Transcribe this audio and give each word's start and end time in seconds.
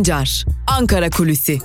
Sancar, 0.00 0.44
Ankara 0.66 1.10
Kulüsi. 1.10 1.58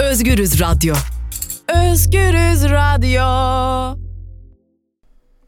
Özgürüz 0.00 0.60
Radyo. 0.60 0.94
Özgürüz 1.68 2.64
Radyo. 2.64 3.22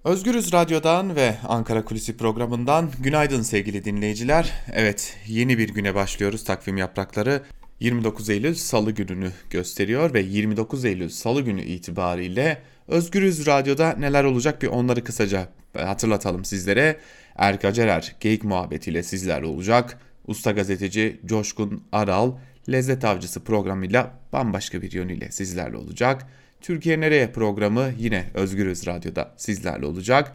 Özgürüz 0.05 0.53
Radyo'dan 0.53 1.17
ve 1.17 1.37
Ankara 1.49 1.85
Kulisi 1.85 2.17
programından 2.17 2.91
günaydın 2.99 3.43
sevgili 3.43 3.85
dinleyiciler. 3.85 4.53
Evet 4.73 5.17
yeni 5.27 5.59
bir 5.59 5.69
güne 5.69 5.95
başlıyoruz 5.95 6.45
takvim 6.45 6.77
yaprakları. 6.77 7.43
29 7.85 8.31
Eylül 8.31 8.55
Salı 8.55 8.91
gününü 8.91 9.31
gösteriyor 9.51 10.15
ve 10.15 10.21
29 10.21 10.85
Eylül 10.85 11.09
Salı 11.09 11.41
günü 11.41 11.63
itibariyle 11.63 12.59
Özgürüz 12.89 13.47
Radyo'da 13.47 13.93
neler 13.99 14.25
olacak 14.25 14.63
bir 14.63 14.67
onları 14.67 15.05
kısaca 15.05 15.49
hatırlatalım 15.77 16.45
sizlere. 16.45 16.97
Erka 17.37 17.73
Cerer 17.73 18.17
Geyik 18.21 18.45
muhabbetiyle 18.45 19.03
sizlerle 19.03 19.47
olacak. 19.47 19.99
Usta 20.27 20.51
gazeteci 20.51 21.21
Coşkun 21.27 21.85
Aral 21.93 22.33
Lezzet 22.69 23.05
Avcısı 23.05 23.45
programıyla 23.45 24.19
bambaşka 24.33 24.83
bir 24.83 24.93
yönüyle 24.93 25.31
sizlerle 25.31 25.77
olacak. 25.77 26.27
Türkiye 26.61 27.01
Nereye 27.01 27.33
programı 27.33 27.91
yine 27.99 28.25
Özgürüz 28.35 28.87
Radyo'da 28.87 29.35
sizlerle 29.37 29.87
olacak. 29.87 30.33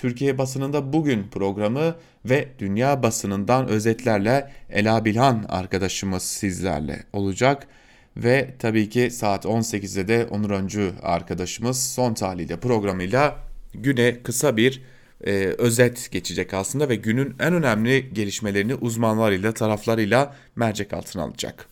Türkiye 0.00 0.38
basınında 0.38 0.92
bugün 0.92 1.28
programı 1.30 1.94
ve 2.24 2.48
dünya 2.58 3.02
basınından 3.02 3.68
özetlerle 3.68 4.50
Ela 4.70 5.04
Bilhan 5.04 5.46
arkadaşımız 5.48 6.22
sizlerle 6.22 7.02
olacak. 7.12 7.66
Ve 8.16 8.54
tabii 8.58 8.88
ki 8.88 9.10
saat 9.10 9.44
18'de 9.44 10.08
de 10.08 10.26
Onur 10.30 10.50
Öncü 10.50 10.92
arkadaşımız 11.02 11.82
son 11.82 12.14
tahlilde 12.14 12.60
programıyla 12.60 13.38
güne 13.74 14.22
kısa 14.22 14.56
bir 14.56 14.82
e, 15.24 15.32
özet 15.58 16.10
geçecek 16.10 16.54
aslında 16.54 16.88
ve 16.88 16.96
günün 16.96 17.34
en 17.40 17.54
önemli 17.54 18.14
gelişmelerini 18.14 18.74
uzmanlarıyla 18.74 19.52
taraflarıyla 19.52 20.36
mercek 20.56 20.92
altına 20.92 21.22
alacak. 21.22 21.68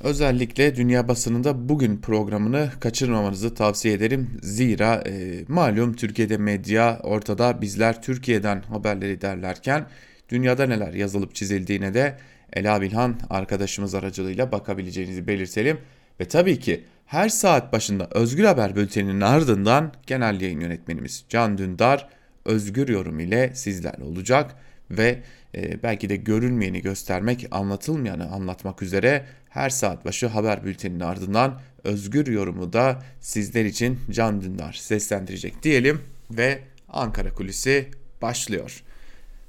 Özellikle 0.00 0.76
dünya 0.76 1.08
basınında 1.08 1.68
bugün 1.68 1.96
programını 1.96 2.70
kaçırmamanızı 2.80 3.54
tavsiye 3.54 3.94
ederim. 3.94 4.30
Zira 4.42 5.02
e, 5.06 5.44
malum 5.48 5.94
Türkiye'de 5.94 6.36
medya 6.36 7.00
ortada 7.02 7.60
bizler 7.62 8.02
Türkiye'den 8.02 8.62
haberleri 8.62 9.20
derlerken 9.20 9.86
dünyada 10.28 10.66
neler 10.66 10.92
yazılıp 10.92 11.34
çizildiğine 11.34 11.94
de 11.94 12.18
Ela 12.52 12.80
Bilhan 12.80 13.20
arkadaşımız 13.30 13.94
aracılığıyla 13.94 14.52
bakabileceğinizi 14.52 15.26
belirtelim. 15.26 15.78
Ve 16.20 16.24
tabii 16.24 16.58
ki 16.58 16.84
her 17.06 17.28
saat 17.28 17.72
başında 17.72 18.08
Özgür 18.10 18.44
Haber 18.44 18.76
Bülteni'nin 18.76 19.20
ardından 19.20 19.92
genel 20.06 20.40
yayın 20.40 20.60
yönetmenimiz 20.60 21.24
Can 21.28 21.58
Dündar 21.58 22.08
özgür 22.44 22.88
yorum 22.88 23.20
ile 23.20 23.50
sizlerle 23.54 24.04
olacak 24.04 24.54
ve 24.90 25.22
e, 25.54 25.82
belki 25.82 26.08
de 26.08 26.16
görünmeyeni 26.16 26.82
göstermek, 26.82 27.46
anlatılmayanı 27.50 28.30
anlatmak 28.30 28.82
üzere 28.82 29.24
her 29.58 29.70
saat 29.70 30.04
başı 30.04 30.26
haber 30.26 30.64
bülteninin 30.64 31.00
ardından 31.00 31.60
özgür 31.84 32.26
yorumu 32.26 32.72
da 32.72 33.02
sizler 33.20 33.64
için 33.64 33.98
Can 34.10 34.40
Dündar 34.40 34.72
seslendirecek 34.72 35.62
diyelim 35.62 36.00
ve 36.30 36.58
Ankara 36.88 37.34
Kulisi 37.34 37.88
başlıyor. 38.22 38.82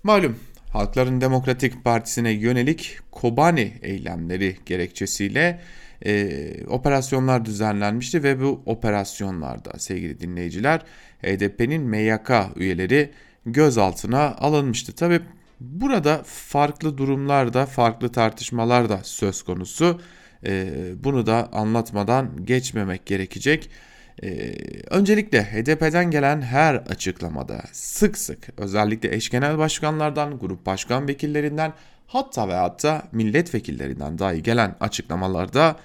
Malum 0.03 0.39
Halkların 0.69 1.21
Demokratik 1.21 1.83
Partisi'ne 1.83 2.31
yönelik 2.31 2.97
Kobani 3.11 3.73
eylemleri 3.81 4.57
gerekçesiyle 4.65 5.59
e, 6.05 6.51
operasyonlar 6.67 7.45
düzenlenmişti 7.45 8.23
ve 8.23 8.41
bu 8.41 8.61
operasyonlarda 8.65 9.79
sevgili 9.79 10.19
dinleyiciler 10.19 10.81
HDP'nin 11.21 11.81
MYK 11.81 12.31
üyeleri 12.55 13.11
gözaltına 13.45 14.35
alınmıştı. 14.35 14.95
Tabi 14.95 15.19
burada 15.59 16.21
farklı 16.25 16.97
durumlarda 16.97 17.65
farklı 17.65 18.11
tartışmalar 18.11 18.89
da 18.89 18.99
söz 19.03 19.43
konusu. 19.43 20.01
E, 20.45 20.71
bunu 21.03 21.25
da 21.25 21.49
anlatmadan 21.53 22.45
geçmemek 22.45 23.05
gerekecek. 23.05 23.69
Ee, 24.23 24.55
öncelikle 24.89 25.43
HDP'den 25.43 26.11
gelen 26.11 26.41
her 26.41 26.75
açıklamada 26.75 27.61
sık 27.71 28.17
sık 28.17 28.49
özellikle 28.57 29.15
eş 29.15 29.29
genel 29.29 29.57
başkanlardan, 29.57 30.39
grup 30.39 30.65
başkan 30.65 31.07
vekillerinden 31.07 31.73
hatta 32.07 32.47
ve 32.47 32.53
hatta 32.53 33.03
milletvekillerinden 33.11 34.19
dahi 34.19 34.43
gelen 34.43 34.75
açıklamalarda 34.79 35.75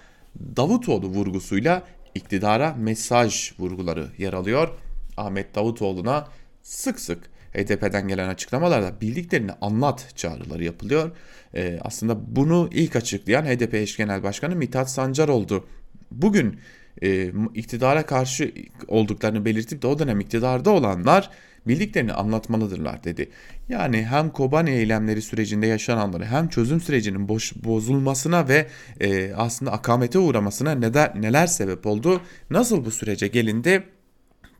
Davutoğlu 0.56 1.06
vurgusuyla 1.06 1.82
iktidara 2.14 2.74
mesaj 2.78 3.52
vurguları 3.58 4.06
yer 4.18 4.32
alıyor. 4.32 4.68
Ahmet 5.16 5.54
Davutoğlu'na 5.54 6.28
sık 6.62 7.00
sık 7.00 7.30
HDP'den 7.54 8.09
gelen 8.09 8.28
açıklamalarda 8.28 9.00
bildiklerini 9.00 9.53
anlat 9.60 10.06
çağrıları 10.16 10.65
yapılıyor. 10.65 11.10
Ee, 11.54 11.78
aslında 11.82 12.37
bunu 12.37 12.69
ilk 12.72 12.97
açıklayan 12.97 13.44
HDP 13.44 13.75
eş 13.75 13.97
genel 13.97 14.22
başkanı 14.22 14.56
Mithat 14.56 14.91
Sancar 14.91 15.28
oldu. 15.28 15.66
Bugün 16.10 16.60
e, 17.03 17.32
iktidara 17.54 18.06
karşı 18.06 18.53
olduklarını 18.88 19.44
belirtip 19.44 19.82
de 19.82 19.87
o 19.87 19.98
dönem 19.98 20.20
iktidarda 20.20 20.70
olanlar 20.70 21.31
bildiklerini 21.66 22.12
anlatmalıdırlar 22.12 23.04
dedi. 23.04 23.31
Yani 23.69 24.04
hem 24.04 24.31
Kobani 24.31 24.70
eylemleri 24.70 25.22
sürecinde 25.22 25.66
yaşananları 25.66 26.25
hem 26.25 26.48
çözüm 26.48 26.81
sürecinin 26.81 27.28
boş, 27.28 27.53
bozulmasına 27.64 28.48
ve 28.48 28.66
e, 29.00 29.32
aslında 29.34 29.72
akamete 29.72 30.19
uğramasına 30.19 30.72
neler, 30.72 31.12
neler 31.20 31.47
sebep 31.47 31.87
oldu, 31.87 32.20
nasıl 32.50 32.84
bu 32.84 32.91
sürece 32.91 33.28
gelindi 33.28 33.82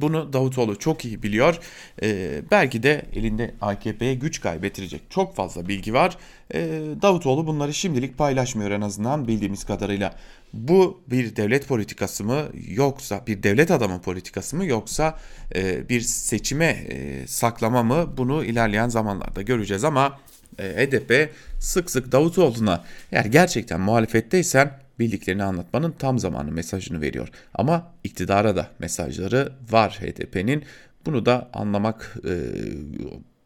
bunu 0.01 0.33
Davutoğlu 0.33 0.79
çok 0.79 1.05
iyi 1.05 1.23
biliyor. 1.23 1.59
Ee, 2.03 2.43
belki 2.51 2.83
de 2.83 3.03
elinde 3.15 3.55
AKP'ye 3.61 4.15
güç 4.15 4.41
kaybettirecek 4.41 5.03
çok 5.11 5.37
fazla 5.37 5.69
bilgi 5.69 5.95
var. 5.95 6.19
Ee, 6.55 6.61
Davutoğlu 7.03 7.47
bunları 7.47 7.75
şimdilik 7.75 8.19
paylaşmıyor 8.19 8.71
en 8.71 8.81
azından 8.81 9.29
bildiğimiz 9.29 9.65
kadarıyla. 9.65 10.15
Bu 10.53 11.01
bir 11.07 11.37
devlet 11.37 11.69
politikası 11.69 12.25
mı 12.25 12.43
yoksa 12.69 13.27
bir 13.27 13.43
devlet 13.43 13.71
adamı 13.71 14.01
politikası 14.01 14.57
mı 14.57 14.67
yoksa 14.67 15.19
e, 15.55 15.89
bir 15.89 16.01
seçime 16.01 16.67
e, 16.89 17.27
saklama 17.27 17.83
mı 17.83 18.17
bunu 18.17 18.45
ilerleyen 18.45 18.89
zamanlarda 18.89 19.43
göreceğiz 19.43 19.85
ama 19.85 20.19
e, 20.59 20.87
HDP 20.87 21.35
sık 21.61 21.91
sık 21.91 22.13
Davutoğlu'na 22.13 22.85
eğer 23.13 23.25
gerçekten 23.25 23.81
muhalefetteysen 23.81 24.84
bildiklerini 24.99 25.43
anlatmanın 25.45 25.95
tam 25.99 26.19
zamanı 26.19 26.53
mesajını 26.53 27.01
veriyor. 27.01 27.29
Ama 27.55 27.93
iktidara 28.05 28.57
da 28.57 28.69
mesajları 28.79 29.53
var 29.71 29.99
HDP'nin. 30.01 30.65
Bunu 31.07 31.27
da 31.27 31.49
anlamak 31.53 32.17
e, 32.25 32.33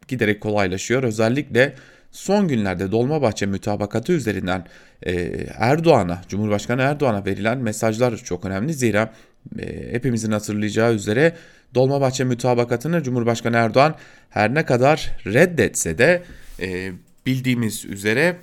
giderek 0.07 0.41
kolaylaşıyor. 0.41 1.03
Özellikle 1.03 1.75
son 2.11 2.47
günlerde 2.47 2.91
Dolmabahçe 2.91 3.45
mütabakatı 3.45 4.11
üzerinden 4.11 4.65
e, 5.05 5.11
Erdoğan'a, 5.57 6.21
Cumhurbaşkanı 6.29 6.81
Erdoğan'a 6.81 7.25
verilen 7.25 7.57
mesajlar 7.57 8.17
çok 8.17 8.45
önemli. 8.45 8.73
Zira 8.73 9.13
e, 9.59 9.93
hepimizin 9.93 10.31
hatırlayacağı 10.31 10.93
üzere 10.93 11.35
Dolmabahçe 11.75 12.23
mütabakatını 12.23 13.03
Cumhurbaşkanı 13.03 13.57
Erdoğan 13.57 13.95
her 14.29 14.55
ne 14.55 14.65
kadar 14.65 15.11
reddetse 15.25 15.97
de 15.97 16.23
e, 16.61 16.91
bildiğimiz 17.25 17.85
üzere 17.85 18.35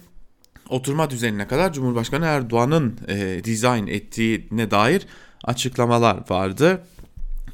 oturma 0.70 1.10
düzenine 1.10 1.46
kadar 1.46 1.72
Cumhurbaşkanı 1.72 2.24
Erdoğan'ın 2.24 2.98
e, 3.08 3.16
resign 3.46 3.86
ettiğine 3.86 4.70
dair 4.70 5.06
açıklamalar 5.44 6.30
vardı. 6.30 6.82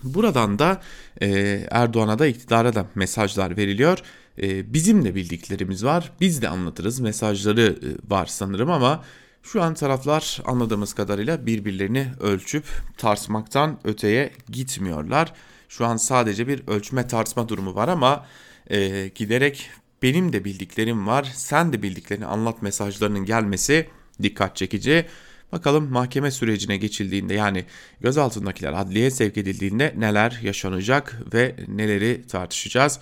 Buradan 0.03 0.59
da 0.59 0.81
e, 1.23 1.29
Erdoğan'a 1.71 2.19
da 2.19 2.27
iktidara 2.27 2.75
da 2.75 2.87
mesajlar 2.95 3.57
veriliyor. 3.57 3.99
E, 4.43 4.73
bizim 4.75 5.05
de 5.05 5.15
bildiklerimiz 5.15 5.85
var. 5.85 6.13
Biz 6.21 6.43
de 6.43 6.49
anlatırız 6.49 7.01
mesajları 7.01 7.79
e, 7.83 8.11
var 8.11 8.27
sanırım 8.27 8.71
ama 8.71 9.05
şu 9.43 9.63
an 9.63 9.75
taraflar 9.75 10.41
anladığımız 10.47 10.93
kadarıyla 10.93 11.47
birbirlerini 11.47 12.07
ölçüp 12.21 12.65
tartmaktan 12.97 13.79
öteye 13.85 14.33
gitmiyorlar. 14.49 15.33
Şu 15.69 15.87
an 15.87 15.97
sadece 15.97 16.49
bir 16.49 16.63
ölçme 16.67 17.07
tartma 17.07 17.49
durumu 17.49 17.75
var 17.75 17.89
ama 17.89 18.27
e, 18.71 19.09
giderek 19.15 19.71
benim 20.03 20.33
de 20.33 20.45
bildiklerim 20.45 21.07
var, 21.07 21.33
sen 21.35 21.73
de 21.73 21.83
bildiklerini 21.83 22.27
anlat 22.27 22.63
mesajlarının 22.63 23.25
gelmesi 23.25 23.89
dikkat 24.23 24.57
çekici. 24.57 25.07
Bakalım 25.53 25.93
mahkeme 25.93 26.31
sürecine 26.31 26.77
geçildiğinde 26.77 27.35
yani 27.35 27.65
gözaltındakiler 28.01 28.73
adliyeye 28.73 29.11
sevk 29.11 29.39
edildiğinde 29.39 29.95
neler 29.97 30.41
yaşanacak 30.43 31.19
ve 31.35 31.57
neleri 31.69 32.27
tartışacağız. 32.27 33.01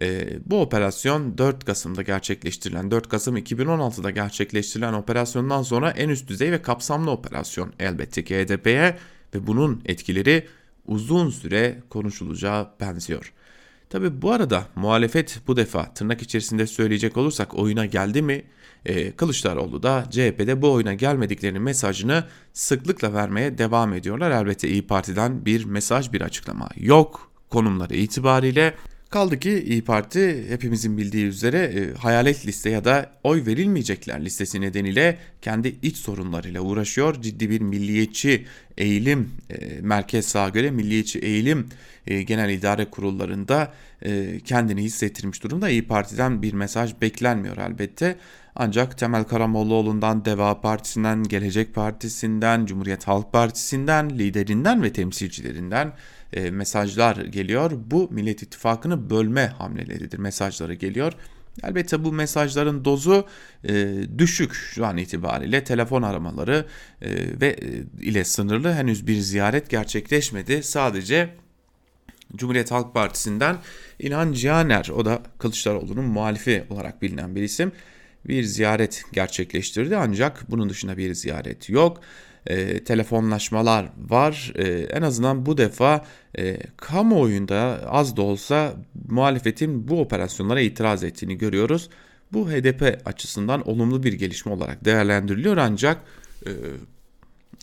E, 0.00 0.28
bu 0.46 0.60
operasyon 0.60 1.38
4 1.38 1.64
Kasım'da 1.64 2.02
gerçekleştirilen 2.02 2.90
4 2.90 3.08
Kasım 3.08 3.36
2016'da 3.36 4.10
gerçekleştirilen 4.10 4.92
operasyondan 4.92 5.62
sonra 5.62 5.90
en 5.90 6.08
üst 6.08 6.28
düzey 6.28 6.52
ve 6.52 6.62
kapsamlı 6.62 7.10
operasyon 7.10 7.72
elbette 7.78 8.24
ki 8.24 8.36
HDP'ye 8.36 8.98
ve 9.34 9.46
bunun 9.46 9.82
etkileri 9.84 10.46
uzun 10.86 11.30
süre 11.30 11.82
konuşulacağı 11.90 12.70
benziyor. 12.80 13.32
Tabi 13.96 14.22
bu 14.22 14.32
arada 14.32 14.66
muhalefet 14.74 15.40
bu 15.46 15.56
defa 15.56 15.94
tırnak 15.94 16.22
içerisinde 16.22 16.66
söyleyecek 16.66 17.16
olursak 17.16 17.54
oyuna 17.54 17.86
geldi 17.86 18.22
mi? 18.22 18.44
Ee, 18.86 19.12
Kılıçdaroğlu 19.12 19.82
da 19.82 20.04
CHP'de 20.10 20.62
bu 20.62 20.72
oyuna 20.72 20.94
gelmediklerinin 20.94 21.62
mesajını 21.62 22.24
sıklıkla 22.52 23.14
vermeye 23.14 23.58
devam 23.58 23.94
ediyorlar. 23.94 24.30
Elbette 24.30 24.68
İyi 24.68 24.86
Parti'den 24.86 25.46
bir 25.46 25.64
mesaj 25.64 26.12
bir 26.12 26.20
açıklama 26.20 26.68
yok 26.76 27.30
konumları 27.50 27.94
itibariyle. 27.94 28.74
Kaldı 29.16 29.40
ki 29.40 29.64
İyi 29.66 29.84
Parti 29.84 30.44
hepimizin 30.48 30.98
bildiği 30.98 31.24
üzere 31.24 31.58
e, 31.58 31.94
hayalet 31.94 32.46
liste 32.46 32.70
ya 32.70 32.84
da 32.84 33.10
oy 33.24 33.46
verilmeyecekler 33.46 34.24
listesi 34.24 34.60
nedeniyle 34.60 35.18
kendi 35.42 35.76
iç 35.82 35.96
sorunlarıyla 35.96 36.60
uğraşıyor. 36.60 37.22
Ciddi 37.22 37.50
bir 37.50 37.60
milliyetçi 37.60 38.46
eğilim, 38.78 39.30
e, 39.50 39.80
merkez 39.80 40.26
sağa 40.26 40.48
göre 40.48 40.70
milliyetçi 40.70 41.18
eğilim 41.18 41.68
e, 42.06 42.22
genel 42.22 42.50
idare 42.50 42.84
kurullarında 42.84 43.72
e, 44.02 44.40
kendini 44.40 44.82
hissettirmiş 44.82 45.42
durumda. 45.42 45.68
İyi 45.68 45.86
Parti'den 45.86 46.42
bir 46.42 46.52
mesaj 46.52 47.00
beklenmiyor 47.00 47.56
elbette. 47.56 48.16
Ancak 48.56 48.98
Temel 48.98 49.24
Karamollaoğlu'ndan, 49.24 50.24
Deva 50.24 50.60
Partisi'nden, 50.60 51.22
Gelecek 51.24 51.74
Partisi'nden, 51.74 52.66
Cumhuriyet 52.66 53.08
Halk 53.08 53.32
Partisi'nden, 53.32 54.10
liderinden 54.10 54.82
ve 54.82 54.92
temsilcilerinden 54.92 55.92
e, 56.36 56.50
mesajlar 56.50 57.16
geliyor. 57.16 57.70
Bu 57.86 58.08
Millet 58.12 58.42
İttifakı'nı 58.42 59.10
bölme 59.10 59.46
hamleleridir 59.46 60.18
mesajları 60.18 60.74
geliyor. 60.74 61.12
Elbette 61.64 62.04
bu 62.04 62.12
mesajların 62.12 62.84
dozu 62.84 63.26
e, 63.68 63.94
düşük 64.18 64.54
şu 64.54 64.86
an 64.86 64.96
itibariyle 64.96 65.64
telefon 65.64 66.02
aramaları 66.02 66.66
e, 67.02 67.10
ve 67.40 67.48
e, 67.48 68.04
ile 68.04 68.24
sınırlı 68.24 68.72
henüz 68.72 69.06
bir 69.06 69.16
ziyaret 69.16 69.70
gerçekleşmedi. 69.70 70.62
Sadece 70.62 71.34
Cumhuriyet 72.36 72.70
Halk 72.70 72.94
Partisi'nden 72.94 73.56
İlhan 73.98 74.32
Cihaner 74.32 74.88
o 74.94 75.04
da 75.04 75.22
Kılıçdaroğlu'nun 75.38 76.04
muhalifi 76.04 76.64
olarak 76.70 77.02
bilinen 77.02 77.36
bir 77.36 77.42
isim 77.42 77.72
bir 78.28 78.42
ziyaret 78.42 79.04
gerçekleştirdi 79.12 79.96
ancak 79.96 80.50
bunun 80.50 80.70
dışında 80.70 80.96
bir 80.96 81.14
ziyaret 81.14 81.70
yok 81.70 82.00
e, 82.46 82.84
telefonlaşmalar 82.84 83.86
var. 84.08 84.52
E, 84.54 84.68
en 84.68 85.02
azından 85.02 85.46
bu 85.46 85.58
defa 85.58 86.04
e, 86.38 86.58
kamuoyunda 86.76 87.80
az 87.88 88.16
da 88.16 88.22
olsa 88.22 88.74
muhalefetin 89.08 89.88
bu 89.88 90.00
operasyonlara 90.00 90.60
itiraz 90.60 91.04
ettiğini 91.04 91.38
görüyoruz. 91.38 91.88
Bu 92.32 92.50
HDP 92.50 93.02
açısından 93.04 93.68
olumlu 93.68 94.02
bir 94.02 94.12
gelişme 94.12 94.52
olarak 94.52 94.84
değerlendiriliyor 94.84 95.56
ancak 95.56 96.00
e, 96.46 96.50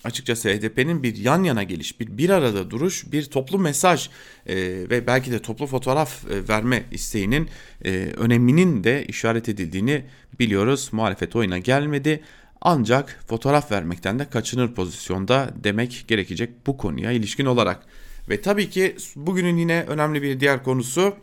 açıkçası 0.03 0.49
HDP'nin 0.49 1.03
bir 1.03 1.15
yan 1.15 1.43
yana 1.43 1.63
geliş, 1.63 1.99
bir 1.99 2.17
bir 2.17 2.29
arada 2.29 2.71
duruş, 2.71 3.11
bir 3.11 3.25
toplu 3.25 3.59
mesaj 3.59 4.09
e, 4.45 4.55
ve 4.89 5.07
belki 5.07 5.31
de 5.31 5.39
toplu 5.39 5.67
fotoğraf 5.67 6.31
e, 6.31 6.47
verme 6.47 6.83
isteğinin 6.91 7.49
e, 7.85 7.91
öneminin 8.17 8.83
de 8.83 9.05
işaret 9.05 9.49
edildiğini 9.49 10.05
biliyoruz. 10.39 10.89
Muhalefet 10.91 11.35
oyuna 11.35 11.57
gelmedi 11.57 12.23
ancak 12.63 13.23
fotoğraf 13.27 13.71
vermekten 13.71 14.19
de 14.19 14.29
kaçınır 14.29 14.73
pozisyonda 14.73 15.49
demek 15.63 16.05
gerekecek 16.07 16.67
bu 16.67 16.77
konuya 16.77 17.11
ilişkin 17.11 17.45
olarak. 17.45 17.85
Ve 18.29 18.41
tabii 18.41 18.69
ki 18.69 18.95
bugünün 19.15 19.57
yine 19.57 19.85
önemli 19.87 20.21
bir 20.21 20.39
diğer 20.39 20.63
konusu 20.63 21.15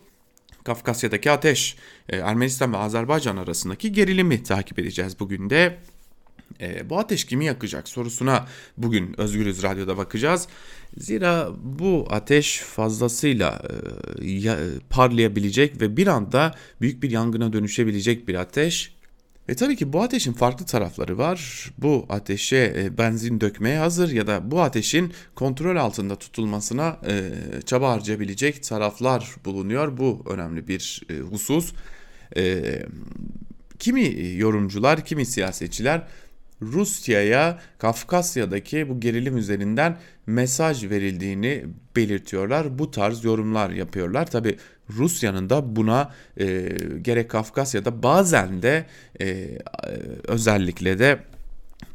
Kafkasya'daki 0.64 1.30
ateş. 1.30 1.76
Ee, 2.08 2.16
Ermenistan 2.16 2.72
ve 2.72 2.76
Azerbaycan 2.76 3.36
arasındaki 3.36 3.92
gerilimi 3.92 4.42
takip 4.42 4.78
edeceğiz 4.78 5.20
bugün 5.20 5.50
de. 5.50 5.78
E, 6.60 6.90
bu 6.90 6.98
ateş 6.98 7.24
kimi 7.24 7.44
yakacak 7.44 7.88
sorusuna 7.88 8.46
bugün 8.76 9.20
Özgürüz 9.20 9.62
Radyo'da 9.62 9.96
bakacağız. 9.96 10.48
Zira 10.96 11.48
bu 11.62 12.06
ateş 12.10 12.58
fazlasıyla 12.58 13.62
e, 14.22 14.30
ya, 14.30 14.58
parlayabilecek 14.90 15.80
ve 15.80 15.96
bir 15.96 16.06
anda 16.06 16.54
büyük 16.80 17.02
bir 17.02 17.10
yangına 17.10 17.52
dönüşebilecek 17.52 18.28
bir 18.28 18.34
ateş. 18.34 18.99
Ve 19.50 19.54
tabii 19.54 19.76
ki 19.76 19.92
bu 19.92 20.02
ateşin 20.02 20.32
farklı 20.32 20.66
tarafları 20.66 21.18
var. 21.18 21.70
Bu 21.78 22.06
ateşe 22.08 22.74
e, 22.76 22.98
benzin 22.98 23.40
dökmeye 23.40 23.78
hazır 23.78 24.10
ya 24.10 24.26
da 24.26 24.50
bu 24.50 24.60
ateşin 24.60 25.12
kontrol 25.34 25.76
altında 25.76 26.16
tutulmasına 26.16 26.98
e, 27.06 27.30
çaba 27.66 27.90
harcayabilecek 27.90 28.62
taraflar 28.62 29.34
bulunuyor. 29.44 29.96
Bu 29.96 30.24
önemli 30.30 30.68
bir 30.68 31.02
e, 31.10 31.18
husus. 31.18 31.72
Kimi 33.78 34.34
yorumcular, 34.36 35.04
kimi 35.04 35.26
siyasetçiler 35.26 36.02
Rusya'ya 36.62 37.58
Kafkasya'daki 37.78 38.88
bu 38.88 39.00
gerilim 39.00 39.36
üzerinden 39.36 39.98
mesaj 40.26 40.90
verildiğini 40.90 41.64
belirtiyorlar. 41.96 42.78
Bu 42.78 42.90
tarz 42.90 43.24
yorumlar 43.24 43.70
yapıyorlar. 43.70 44.30
Tabi 44.30 44.56
Rusya'nın 44.96 45.50
da 45.50 45.76
buna 45.76 46.12
e, 46.40 46.76
gerek 47.02 47.30
Kafkasya'da 47.30 48.02
bazen 48.02 48.62
de 48.62 48.86
e, 49.20 49.58
özellikle 50.28 50.98
de 50.98 51.18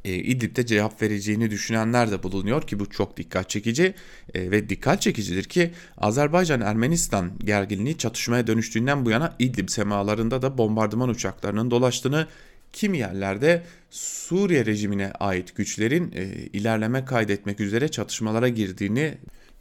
e, 0.06 0.14
İdlib'de 0.14 0.66
cevap 0.66 1.02
vereceğini 1.02 1.52
düşünenler 1.52 2.12
de 2.12 2.24
bulunuyor 2.24 2.68
ki 2.68 2.80
bu 2.80 2.90
çok 2.90 3.18
dikkat 3.18 3.50
çekici 3.50 3.94
e, 4.34 4.52
ve 4.52 4.70
dikkat 4.70 5.02
çekicidir 5.02 5.44
ki 5.44 5.72
Azerbaycan-Ermenistan 5.98 7.32
gerginliği 7.44 7.98
çatışmaya 7.98 8.48
dönüştüğünden 8.48 9.06
bu 9.06 9.10
yana 9.10 9.36
İdlib 9.40 9.70
semalarında 9.70 10.42
da 10.42 10.58
bombardıman 10.58 11.10
uçaklarının 11.10 11.72
dolaştığını 11.72 12.28
kimi 12.74 12.98
yerlerde 12.98 13.64
Suriye 13.90 14.66
rejimine 14.66 15.12
ait 15.12 15.56
güçlerin 15.56 16.12
e, 16.16 16.26
ilerleme 16.54 17.06
kaydetmek 17.06 17.60
üzere 17.60 17.88
çatışmalara 17.88 18.48
girdiğini 18.48 19.18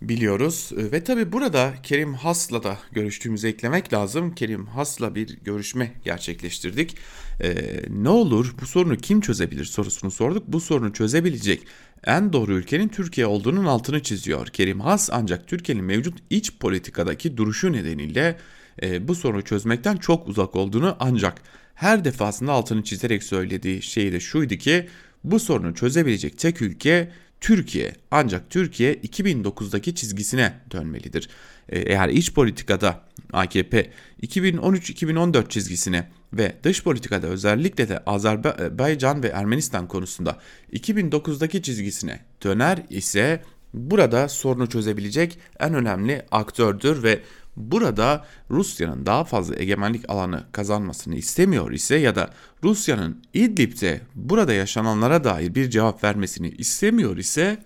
biliyoruz. 0.08 0.70
E, 0.76 0.92
ve 0.92 1.04
tabi 1.04 1.32
burada 1.32 1.74
Kerim 1.82 2.14
Has'la 2.14 2.62
da 2.62 2.78
görüştüğümüzü 2.92 3.48
eklemek 3.48 3.92
lazım. 3.92 4.34
Kerim 4.34 4.66
Has'la 4.66 5.14
bir 5.14 5.38
görüşme 5.44 5.92
gerçekleştirdik. 6.04 6.96
E, 7.40 7.54
ne 7.88 8.08
olur 8.08 8.54
bu 8.60 8.66
sorunu 8.66 8.96
kim 8.96 9.20
çözebilir 9.20 9.64
sorusunu 9.64 10.10
sorduk. 10.10 10.44
Bu 10.48 10.60
sorunu 10.60 10.92
çözebilecek 10.92 11.66
en 12.04 12.32
doğru 12.32 12.54
ülkenin 12.54 12.88
Türkiye 12.88 13.26
olduğunun 13.26 13.64
altını 13.64 14.02
çiziyor. 14.02 14.46
Kerim 14.46 14.80
Has 14.80 15.10
ancak 15.12 15.48
Türkiye'nin 15.48 15.84
mevcut 15.84 16.18
iç 16.30 16.58
politikadaki 16.60 17.36
duruşu 17.36 17.72
nedeniyle 17.72 18.38
e, 18.82 19.08
bu 19.08 19.14
sorunu 19.14 19.42
çözmekten 19.42 19.96
çok 19.96 20.28
uzak 20.28 20.56
olduğunu 20.56 20.96
ancak 21.00 21.42
her 21.74 22.04
defasında 22.04 22.52
altını 22.52 22.84
çizerek 22.84 23.22
söylediği 23.22 23.82
şey 23.82 24.12
de 24.12 24.20
şuydu 24.20 24.54
ki 24.54 24.88
bu 25.24 25.40
sorunu 25.40 25.74
çözebilecek 25.74 26.38
tek 26.38 26.62
ülke 26.62 27.10
Türkiye. 27.44 27.93
Ancak 28.11 28.50
Türkiye 28.50 28.94
2009'daki 28.94 29.94
çizgisine 29.94 30.61
dönmelidir. 30.70 31.29
Ee, 31.69 31.79
eğer 31.79 32.08
iç 32.08 32.35
politikada 32.35 33.00
AKP 33.32 33.91
2013-2014 34.23 35.49
çizgisine 35.49 36.11
ve 36.32 36.55
dış 36.62 36.82
politikada 36.85 37.26
özellikle 37.26 37.88
de 37.88 37.99
Azerbaycan 37.99 39.23
ve 39.23 39.28
Ermenistan 39.28 39.88
konusunda 39.88 40.38
2009'daki 40.73 41.62
çizgisine 41.62 42.21
döner 42.45 42.83
ise 42.90 43.42
burada 43.75 44.28
sorunu 44.28 44.68
çözebilecek 44.68 45.38
en 45.61 45.75
önemli 45.75 46.26
aktördür 46.30 47.02
ve 47.02 47.21
burada 47.57 48.25
Rusya'nın 48.50 49.07
daha 49.07 49.25
fazla 49.25 49.57
egemenlik 49.57 50.11
alanı 50.11 50.45
kazanmasını 50.52 51.14
istemiyor 51.14 51.73
ise 51.73 51.97
ya 51.97 52.14
da 52.14 52.30
Rusya'nın 52.64 53.23
İdlib'de 53.35 54.00
burada 54.14 54.52
yaşananlara 54.52 55.25
dair 55.25 55.54
bir 55.54 55.71
cevap 55.71 56.04
vermesini 56.04 56.49
istemiyor 56.49 57.16
ise 57.16 57.59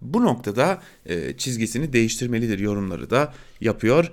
bu 0.00 0.24
noktada 0.24 0.82
e, 1.06 1.36
çizgisini 1.36 1.92
değiştirmelidir 1.92 2.58
yorumları 2.58 3.10
da 3.10 3.34
yapıyor. 3.60 4.12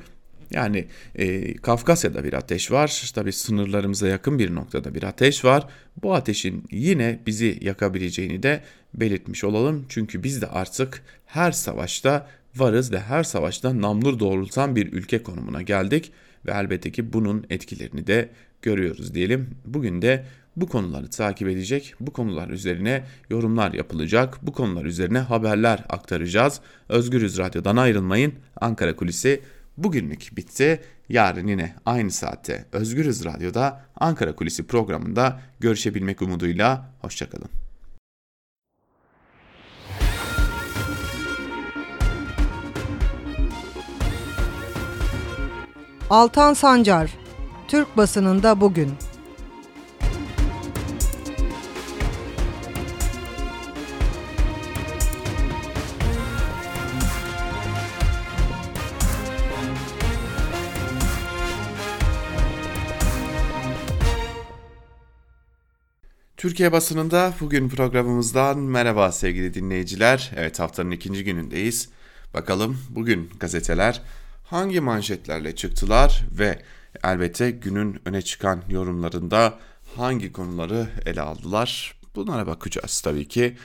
Yani 0.51 0.87
e, 1.15 1.53
Kafkasya'da 1.53 2.23
bir 2.23 2.33
ateş 2.33 2.71
var. 2.71 3.11
Tabi 3.15 3.33
sınırlarımıza 3.33 4.07
yakın 4.07 4.39
bir 4.39 4.55
noktada 4.55 4.95
bir 4.95 5.03
ateş 5.03 5.45
var. 5.45 5.67
Bu 6.03 6.13
ateşin 6.13 6.63
yine 6.71 7.19
bizi 7.25 7.57
yakabileceğini 7.61 8.43
de 8.43 8.63
belirtmiş 8.93 9.43
olalım. 9.43 9.85
Çünkü 9.89 10.23
biz 10.23 10.41
de 10.41 10.47
artık 10.47 11.03
her 11.25 11.51
savaşta 11.51 12.27
varız 12.55 12.91
ve 12.91 12.99
her 12.99 13.23
savaşta 13.23 13.81
namlur 13.81 14.19
doğrultan 14.19 14.75
bir 14.75 14.93
ülke 14.93 15.23
konumuna 15.23 15.61
geldik 15.61 16.11
ve 16.45 16.51
elbette 16.51 16.91
ki 16.91 17.13
bunun 17.13 17.45
etkilerini 17.49 18.07
de 18.07 18.29
görüyoruz 18.61 19.13
diyelim. 19.13 19.49
Bugün 19.65 20.01
de 20.01 20.25
bu 20.55 20.69
konuları 20.69 21.09
takip 21.09 21.47
edecek, 21.47 21.93
bu 21.99 22.13
konular 22.13 22.49
üzerine 22.49 23.03
yorumlar 23.29 23.73
yapılacak, 23.73 24.37
bu 24.41 24.53
konular 24.53 24.85
üzerine 24.85 25.19
haberler 25.19 25.83
aktaracağız. 25.89 26.61
Özgürüz 26.89 27.37
Radyo'dan 27.37 27.77
ayrılmayın. 27.77 28.33
Ankara 28.61 28.95
Kulisi 28.95 29.41
bugünlük 29.77 30.29
bitti. 30.37 30.81
Yarın 31.09 31.47
yine 31.47 31.75
aynı 31.85 32.11
saatte 32.11 32.65
Özgürüz 32.71 33.25
Radyo'da 33.25 33.81
Ankara 33.95 34.35
Kulisi 34.35 34.67
programında 34.67 35.39
görüşebilmek 35.59 36.21
umuduyla 36.21 36.89
hoşçakalın. 37.01 37.49
Altan 46.09 46.53
Sancar, 46.53 47.24
Türk 47.67 47.97
basınında 47.97 48.61
bugün. 48.61 48.91
Türkiye 66.37 66.71
basınında 66.71 67.33
bugün 67.41 67.69
programımızdan 67.69 68.59
merhaba 68.59 69.11
sevgili 69.11 69.53
dinleyiciler. 69.53 70.31
Evet 70.35 70.59
haftanın 70.59 70.91
ikinci 70.91 71.23
günündeyiz. 71.23 71.89
Bakalım 72.33 72.77
bugün 72.89 73.29
gazeteler 73.39 74.01
hangi 74.43 74.79
manşetlerle 74.79 75.55
çıktılar 75.55 76.25
ve 76.39 76.61
elbette 77.03 77.51
günün 77.51 78.01
öne 78.05 78.21
çıkan 78.21 78.63
yorumlarında 78.69 79.59
hangi 79.95 80.31
konuları 80.31 80.87
ele 81.05 81.21
aldılar? 81.21 81.99
Bunlara 82.15 82.47
bakacağız 82.47 83.01
tabii 83.01 83.27
ki. 83.27 83.57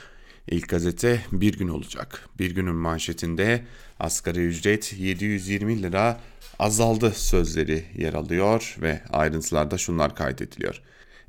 İlk 0.47 0.69
gazete 0.69 1.21
bir 1.31 1.57
gün 1.57 1.67
olacak. 1.67 2.29
Bir 2.39 2.51
günün 2.51 2.75
manşetinde 2.75 3.65
asgari 3.99 4.45
ücret 4.45 4.93
720 4.97 5.83
lira 5.83 6.19
azaldı 6.59 7.11
sözleri 7.15 7.85
yer 7.97 8.13
alıyor 8.13 8.75
ve 8.81 9.01
ayrıntılarda 9.09 9.77
şunlar 9.77 10.15
kaydediliyor. 10.15 10.81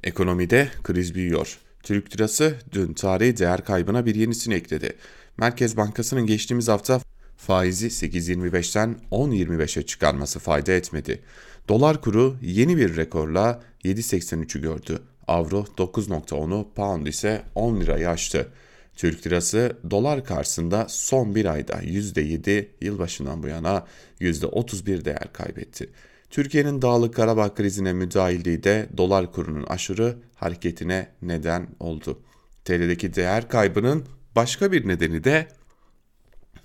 Ekonomide 0.04 0.68
kriz 0.82 1.14
büyüyor. 1.14 1.58
Türk 1.82 2.14
lirası 2.14 2.54
dün 2.72 2.92
tarihi 2.92 3.36
değer 3.36 3.64
kaybına 3.64 4.06
bir 4.06 4.14
yenisini 4.14 4.54
ekledi. 4.54 4.96
Merkez 5.36 5.76
Bankası'nın 5.76 6.26
geçtiğimiz 6.26 6.68
hafta 6.68 7.00
faizi 7.36 7.86
8.25'ten 7.86 8.96
10.25'e 9.10 9.82
çıkarması 9.82 10.38
fayda 10.38 10.72
etmedi. 10.72 11.22
Dolar 11.68 12.00
kuru 12.00 12.36
yeni 12.42 12.76
bir 12.76 12.96
rekorla 12.96 13.62
7.83'ü 13.84 14.60
gördü. 14.60 15.02
Avro 15.28 15.64
9.10'u, 15.78 16.68
pound 16.74 17.06
ise 17.06 17.42
10 17.54 17.80
lirayı 17.80 18.08
aştı. 18.08 18.48
Türk 18.96 19.26
lirası 19.26 19.76
dolar 19.90 20.24
karşısında 20.24 20.86
son 20.88 21.34
bir 21.34 21.44
ayda 21.44 21.82
%7, 21.82 22.68
yılbaşından 22.80 23.42
bu 23.42 23.48
yana 23.48 23.86
%31 24.20 25.04
değer 25.04 25.32
kaybetti. 25.32 25.90
Türkiye'nin 26.30 26.82
Dağlık 26.82 27.14
Karabağ 27.14 27.54
krizine 27.54 27.92
müdahilliği 27.92 28.62
de 28.62 28.88
dolar 28.96 29.32
kurunun 29.32 29.64
aşırı 29.64 30.16
hareketine 30.34 31.08
neden 31.22 31.66
oldu. 31.80 32.18
TL'deki 32.64 33.14
değer 33.14 33.48
kaybının 33.48 34.04
başka 34.36 34.72
bir 34.72 34.88
nedeni 34.88 35.24
de 35.24 35.48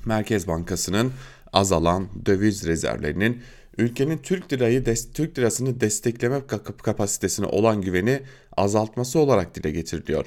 Merkez 0.05 0.47
Bankası'nın 0.47 1.11
azalan 1.53 2.07
döviz 2.25 2.67
rezervlerinin 2.67 3.41
ülkenin 3.77 4.17
Türk 4.17 4.53
lirayı 4.53 4.83
Türk 5.13 5.39
lirasını 5.39 5.79
destekleme 5.79 6.41
kapasitesine 6.83 7.45
olan 7.45 7.81
güveni 7.81 8.21
azaltması 8.57 9.19
olarak 9.19 9.55
dile 9.55 9.71
getiriliyor. 9.71 10.25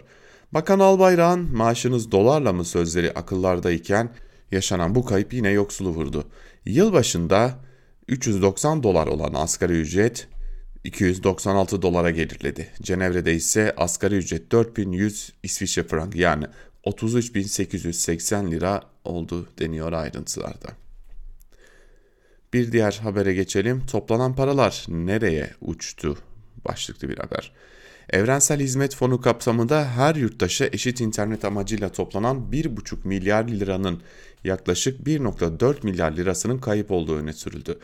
Bakan 0.52 0.78
Albayrak'ın 0.78 1.56
maaşınız 1.56 2.12
dolarla 2.12 2.52
mı 2.52 2.64
sözleri 2.64 3.12
akıllardayken 3.12 4.10
yaşanan 4.50 4.94
bu 4.94 5.04
kayıp 5.04 5.32
yine 5.32 5.50
yoksulu 5.50 5.90
vurdu. 5.90 6.24
Yıl 6.64 6.92
başında 6.92 7.58
390 8.08 8.82
dolar 8.82 9.06
olan 9.06 9.34
asgari 9.34 9.72
ücret 9.72 10.28
296 10.84 11.82
dolara 11.82 12.10
geriledi. 12.10 12.68
Cenevre'de 12.82 13.34
ise 13.34 13.74
asgari 13.76 14.14
ücret 14.14 14.52
4100 14.52 15.32
İsviçre 15.42 15.82
frangı 15.82 16.18
yani 16.18 16.46
33.880 16.84 18.50
lira 18.50 18.82
oldu 19.04 19.48
deniyor 19.58 19.92
ayrıntılarda. 19.92 20.68
Bir 22.52 22.72
diğer 22.72 23.00
habere 23.02 23.34
geçelim. 23.34 23.86
Toplanan 23.86 24.34
paralar 24.34 24.84
nereye 24.88 25.50
uçtu? 25.60 26.18
Başlıklı 26.64 27.08
bir 27.08 27.18
haber. 27.18 27.52
Evrensel 28.10 28.60
Hizmet 28.60 28.94
Fonu 28.94 29.20
kapsamında 29.20 29.90
her 29.90 30.14
yurttaşa 30.14 30.66
eşit 30.72 31.00
internet 31.00 31.44
amacıyla 31.44 31.92
toplanan 31.92 32.36
1,5 32.52 32.96
milyar 33.04 33.48
liranın 33.48 34.02
yaklaşık 34.44 35.00
1,4 35.00 35.84
milyar 35.84 36.12
lirasının 36.12 36.58
kayıp 36.58 36.90
olduğu 36.90 37.16
öne 37.16 37.32
sürüldü. 37.32 37.78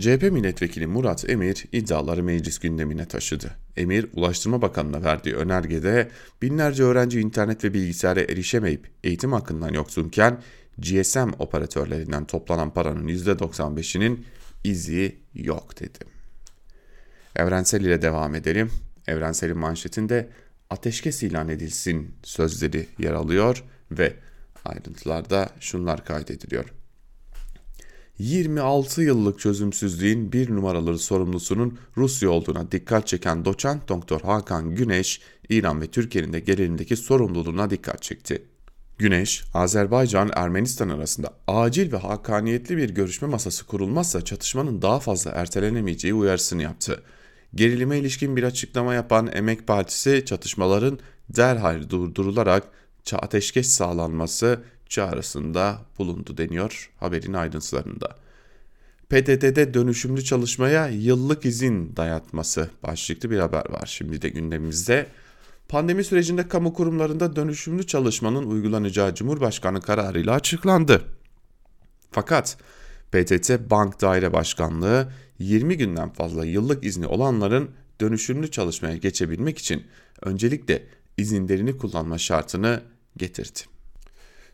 CHP 0.00 0.22
milletvekili 0.22 0.86
Murat 0.86 1.30
Emir 1.30 1.64
iddiaları 1.72 2.22
meclis 2.22 2.58
gündemine 2.58 3.08
taşıdı. 3.08 3.50
Emir, 3.76 4.06
Ulaştırma 4.12 4.62
Bakanı'na 4.62 5.02
verdiği 5.02 5.34
önergede 5.34 6.08
binlerce 6.42 6.82
öğrenci 6.82 7.20
internet 7.20 7.64
ve 7.64 7.74
bilgisayara 7.74 8.20
erişemeyip 8.20 8.90
eğitim 9.04 9.32
hakkından 9.32 9.72
yoksunken 9.72 10.38
GSM 10.78 11.30
operatörlerinden 11.38 12.24
toplanan 12.24 12.74
paranın 12.74 13.08
%95'inin 13.08 14.26
izi 14.64 15.16
yok 15.34 15.80
dedi. 15.80 15.98
Evrensel 17.36 17.80
ile 17.80 18.02
devam 18.02 18.34
edelim. 18.34 18.70
Evrensel'in 19.06 19.58
manşetinde 19.58 20.28
ateşkes 20.70 21.22
ilan 21.22 21.48
edilsin 21.48 22.14
sözleri 22.22 22.86
yer 22.98 23.12
alıyor 23.12 23.64
ve 23.90 24.16
ayrıntılarda 24.64 25.48
şunlar 25.60 26.04
kaydediliyor. 26.04 26.64
26 28.18 29.02
yıllık 29.02 29.40
çözümsüzlüğün 29.40 30.32
bir 30.32 30.50
numaralı 30.50 30.98
sorumlusunun 30.98 31.78
Rusya 31.96 32.30
olduğuna 32.30 32.72
dikkat 32.72 33.06
çeken 33.06 33.44
doçent 33.44 33.88
doktor 33.88 34.20
Hakan 34.20 34.74
Güneş, 34.74 35.20
İran 35.48 35.80
ve 35.80 35.86
Türkiye'nin 35.86 36.32
de 36.32 36.40
gerilimdeki 36.40 36.96
sorumluluğuna 36.96 37.70
dikkat 37.70 38.02
çekti. 38.02 38.42
Güneş, 39.02 39.44
Azerbaycan-Ermenistan 39.54 40.88
arasında 40.88 41.32
acil 41.46 41.92
ve 41.92 41.96
hakaniyetli 41.96 42.76
bir 42.76 42.90
görüşme 42.90 43.28
masası 43.28 43.66
kurulmazsa 43.66 44.24
çatışmanın 44.24 44.82
daha 44.82 45.00
fazla 45.00 45.30
ertelenemeyeceği 45.30 46.14
uyarısını 46.14 46.62
yaptı. 46.62 47.02
Gerilime 47.54 47.98
ilişkin 47.98 48.36
bir 48.36 48.42
açıklama 48.42 48.94
yapan 48.94 49.30
Emek 49.32 49.66
Partisi 49.66 50.24
çatışmaların 50.26 50.98
derhal 51.28 51.88
durdurularak 51.90 52.64
ateşkes 53.12 53.68
sağlanması 53.68 54.60
çağrısında 54.88 55.78
bulundu 55.98 56.36
deniyor 56.36 56.90
haberin 56.96 57.32
ayrıntılarında. 57.32 58.16
PTT'de 59.08 59.74
dönüşümlü 59.74 60.24
çalışmaya 60.24 60.88
yıllık 60.88 61.44
izin 61.44 61.96
dayatması 61.96 62.70
başlıklı 62.82 63.30
bir 63.30 63.38
haber 63.38 63.70
var 63.70 63.86
şimdi 63.86 64.22
de 64.22 64.28
gündemimizde. 64.28 65.06
Pandemi 65.68 66.04
sürecinde 66.04 66.48
kamu 66.48 66.72
kurumlarında 66.72 67.36
dönüşümlü 67.36 67.86
çalışmanın 67.86 68.50
uygulanacağı 68.50 69.14
Cumhurbaşkanı 69.14 69.80
kararıyla 69.80 70.32
açıklandı. 70.32 71.04
Fakat 72.10 72.56
PTT 73.12 73.70
Bank 73.70 74.00
Daire 74.00 74.32
Başkanlığı 74.32 75.12
20 75.38 75.76
günden 75.76 76.12
fazla 76.12 76.44
yıllık 76.44 76.84
izni 76.84 77.06
olanların 77.06 77.70
dönüşümlü 78.00 78.50
çalışmaya 78.50 78.96
geçebilmek 78.96 79.58
için 79.58 79.86
öncelikle 80.22 80.86
izinlerini 81.16 81.78
kullanma 81.78 82.18
şartını 82.18 82.80
getirdi. 83.16 83.60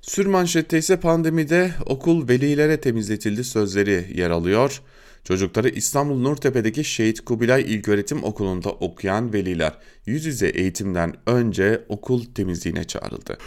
Sürmanşette 0.00 0.78
ise 0.78 1.00
pandemide 1.00 1.74
okul 1.86 2.28
velilere 2.28 2.80
temizletildi 2.80 3.44
sözleri 3.44 4.12
yer 4.14 4.30
alıyor. 4.30 4.82
Çocukları 5.24 5.68
İstanbul 5.68 6.20
Nurtepe'deki 6.20 6.84
Şehit 6.84 7.20
Kubilay 7.20 7.62
İlköğretim 7.62 8.24
Okulu'nda 8.24 8.70
okuyan 8.70 9.32
veliler 9.32 9.78
yüz 10.06 10.24
yüze 10.24 10.48
eğitimden 10.48 11.14
önce 11.26 11.84
okul 11.88 12.24
temizliğine 12.24 12.84
çağrıldı. 12.84 13.38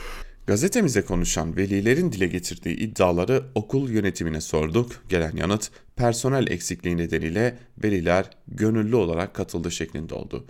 Gazetemize 0.48 1.02
konuşan 1.02 1.58
velilerin 1.58 2.12
dile 2.12 2.28
getirdiği 2.28 2.76
iddiaları 2.76 3.44
okul 3.56 3.90
yönetimine 3.90 4.42
sorduk. 4.42 5.04
Gelen 5.10 5.36
yanıt 5.36 5.72
personel 5.96 6.48
eksikliği 6.48 6.98
nedeniyle 6.98 7.58
veliler 7.84 8.30
gönüllü 8.48 8.96
olarak 8.96 9.34
katıldı 9.34 9.72
şeklinde 9.72 10.14
oldu. 10.14 10.46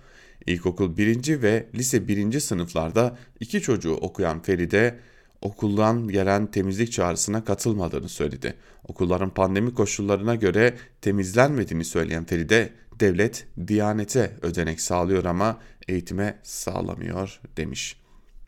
İlkokul 0.47 0.97
1. 0.97 1.41
ve 1.41 1.67
lise 1.75 2.07
1. 2.07 2.39
sınıflarda 2.39 3.17
iki 3.39 3.61
çocuğu 3.61 3.93
okuyan 3.93 4.41
Feride 4.41 4.99
okuldan 5.41 6.07
gelen 6.07 6.51
temizlik 6.51 6.91
çağrısına 6.91 7.45
katılmadığını 7.45 8.09
söyledi. 8.09 8.53
Okulların 8.87 9.29
pandemi 9.29 9.73
koşullarına 9.73 10.35
göre 10.35 10.77
temizlenmediğini 11.01 11.85
söyleyen 11.85 12.25
Feride, 12.25 12.73
devlet 12.99 13.47
Diyanete 13.67 14.37
ödenek 14.41 14.81
sağlıyor 14.81 15.25
ama 15.25 15.59
eğitime 15.87 16.39
sağlamıyor 16.43 17.39
demiş. 17.57 17.95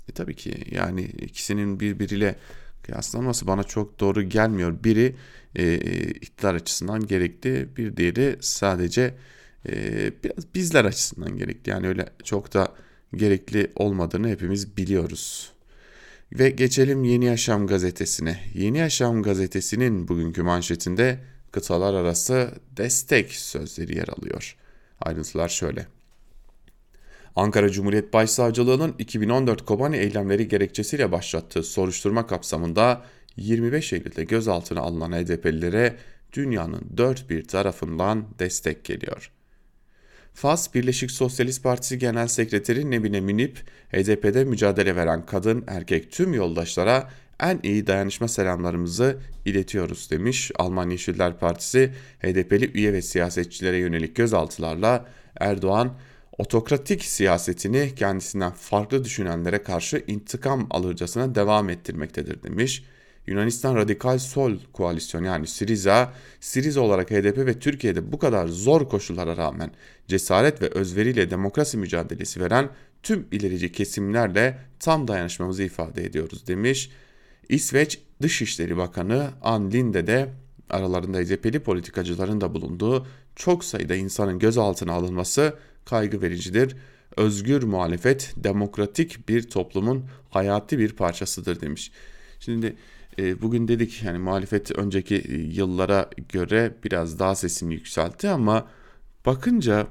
E 0.10 0.12
tabii 0.12 0.36
ki 0.36 0.56
yani 0.72 1.04
ikisinin 1.04 1.80
birbiriyle 1.80 2.36
kıyaslanması 2.84 3.48
bana 3.48 3.64
çok 3.64 4.00
doğru 4.00 4.24
gelmiyor. 4.24 4.84
Biri 4.84 5.16
e, 5.56 5.78
iktidar 6.08 6.56
açısından 6.56 7.08
gerekli, 7.08 7.68
bir 7.78 7.98
diğeri 7.98 8.38
sadece 8.40 9.16
e, 9.70 9.74
biraz 10.24 10.56
bizler 10.56 10.86
açısından 10.86 11.38
gerekli. 11.38 11.70
Yani 11.70 11.88
öyle 11.88 12.10
çok 12.24 12.54
da 12.54 12.74
gerekli 13.16 13.72
olmadığını 13.76 14.30
hepimiz 14.30 14.78
biliyoruz. 14.78 15.53
Ve 16.40 16.50
geçelim 16.50 17.04
Yeni 17.04 17.26
Yaşam 17.26 17.68
gazetesine. 17.68 18.40
Yeni 18.54 18.78
Yaşam 18.78 19.24
gazetesinin 19.24 20.08
bugünkü 20.08 20.44
manşetinde 20.44 21.20
kıtalar 21.52 21.94
arası 21.94 22.52
destek 22.78 23.32
sözleri 23.32 23.98
yer 23.98 24.08
alıyor. 24.08 24.56
Ayrıntılar 25.02 25.50
şöyle. 25.50 25.88
Ankara 27.36 27.70
Cumhuriyet 27.70 28.14
Başsavcılığı'nın 28.14 28.96
2014 29.00 29.66
Kobani 29.66 29.98
eylemleri 29.98 30.48
gerekçesiyle 30.48 31.12
başlattığı 31.12 31.64
soruşturma 31.64 32.28
kapsamında 32.28 33.06
25 33.38 33.94
Eylül'de 33.94 34.24
gözaltına 34.24 34.80
alınan 34.82 35.12
HDP'lilere 35.12 35.98
dünyanın 36.34 36.86
dört 36.98 37.30
bir 37.30 37.48
tarafından 37.48 38.26
destek 38.40 38.84
geliyor. 38.84 39.32
Fas 40.34 40.74
Birleşik 40.74 41.12
Sosyalist 41.12 41.64
Partisi 41.64 42.00
Genel 42.00 42.28
Sekreteri 42.28 42.92
Nebine 42.92 43.22
Münip, 43.22 43.58
HDP'de 43.92 44.44
mücadele 44.44 44.96
veren 44.96 45.26
kadın 45.26 45.64
erkek 45.68 46.12
tüm 46.12 46.34
yoldaşlara 46.34 47.10
en 47.40 47.60
iyi 47.64 47.88
dayanışma 47.88 48.28
selamlarımızı 48.28 49.18
iletiyoruz 49.46 50.12
demiş. 50.12 50.52
Alman 50.56 50.90
Yeşiller 50.90 51.40
Partisi 51.40 51.92
HDP'li 52.20 52.72
üye 52.74 52.94
ve 52.94 53.02
siyasetçilere 53.02 53.78
yönelik 53.78 54.16
gözaltılarla 54.16 55.06
Erdoğan 55.40 55.94
otokratik 56.38 57.04
siyasetini 57.04 57.96
kendisinden 57.96 58.52
farklı 58.52 59.04
düşünenlere 59.04 59.64
karşı 59.64 60.04
intikam 60.08 60.68
alırcasına 60.70 61.36
devam 61.36 61.70
ettirmektedir 61.70 62.44
demiş. 62.44 62.84
Yunanistan 63.28 63.76
Radikal 63.76 64.18
Sol 64.18 64.58
koalisyonu 64.74 65.26
yani 65.26 65.48
Siriza, 65.48 66.14
Siriza 66.40 66.82
olarak 66.82 67.12
HDP 67.12 67.38
ve 67.38 67.60
Türkiye'de 67.60 68.12
bu 68.12 68.20
kadar 68.20 68.48
zor 68.48 68.90
koşullara 68.90 69.38
rağmen 69.38 69.72
cesaret 70.08 70.62
ve 70.62 70.68
özveriyle 70.68 71.30
demokrasi 71.30 71.78
mücadelesi 71.78 72.42
veren 72.42 72.70
tüm 73.04 73.28
ilerici 73.32 73.72
kesimlerle 73.72 74.58
tam 74.80 75.08
dayanışmamızı 75.08 75.64
ifade 75.64 76.04
ediyoruz 76.06 76.48
demiş. 76.48 76.90
İsveç 77.50 78.00
Dışişleri 78.22 78.78
Bakanı 78.78 79.30
Ann 79.42 79.72
Linde 79.72 80.08
de 80.08 80.30
aralarında 80.70 81.18
HDP'li 81.18 81.60
politikacıların 81.60 82.42
da 82.42 82.54
bulunduğu 82.54 83.08
çok 83.36 83.64
sayıda 83.64 83.96
insanın 83.96 84.40
gözaltına 84.40 84.94
alınması 84.94 85.54
kaygı 85.86 86.22
vericidir. 86.22 86.76
Özgür 87.18 87.64
muhalefet 87.64 88.34
demokratik 88.38 89.30
bir 89.30 89.50
toplumun 89.50 90.06
hayati 90.30 90.80
bir 90.80 90.92
parçasıdır 90.94 91.62
demiş. 91.62 91.92
Şimdi 92.40 92.76
e, 93.20 93.42
bugün 93.42 93.68
dedik 93.68 94.04
yani 94.04 94.18
muhalefet 94.18 94.72
önceki 94.72 95.48
yıllara 95.52 96.10
göre 96.30 96.76
biraz 96.84 97.20
daha 97.20 97.36
sesini 97.36 97.74
yükseltti 97.74 98.30
ama 98.30 98.68
bakınca 99.26 99.88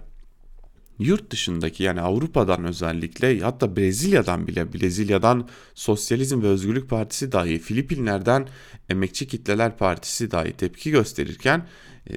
yurt 0.98 1.30
dışındaki 1.30 1.82
yani 1.82 2.00
Avrupa'dan 2.00 2.64
özellikle 2.64 3.40
hatta 3.40 3.76
Brezilya'dan 3.76 4.46
bile 4.46 4.72
Brezilya'dan 4.72 5.48
Sosyalizm 5.74 6.42
ve 6.42 6.46
Özgürlük 6.46 6.90
Partisi 6.90 7.32
dahi 7.32 7.58
Filipinler'den 7.58 8.48
Emekçi 8.88 9.26
Kitleler 9.26 9.76
Partisi 9.76 10.30
dahi 10.30 10.52
tepki 10.52 10.90
gösterirken 10.90 11.66
e, 12.10 12.14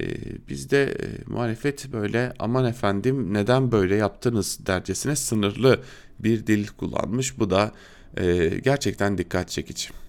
bizde 0.49 0.83
e, 0.83 1.07
muhalefet 1.27 1.93
böyle 1.93 2.33
aman 2.39 2.65
efendim 2.65 3.33
neden 3.33 3.71
böyle 3.71 3.95
yaptınız 3.95 4.59
dercesine 4.65 5.15
sınırlı 5.15 5.81
bir 6.19 6.47
dil 6.47 6.67
kullanmış. 6.67 7.39
Bu 7.39 7.49
da 7.49 7.71
e, 8.17 8.47
gerçekten 8.63 9.17
dikkat 9.17 9.49
çekici. 9.49 10.04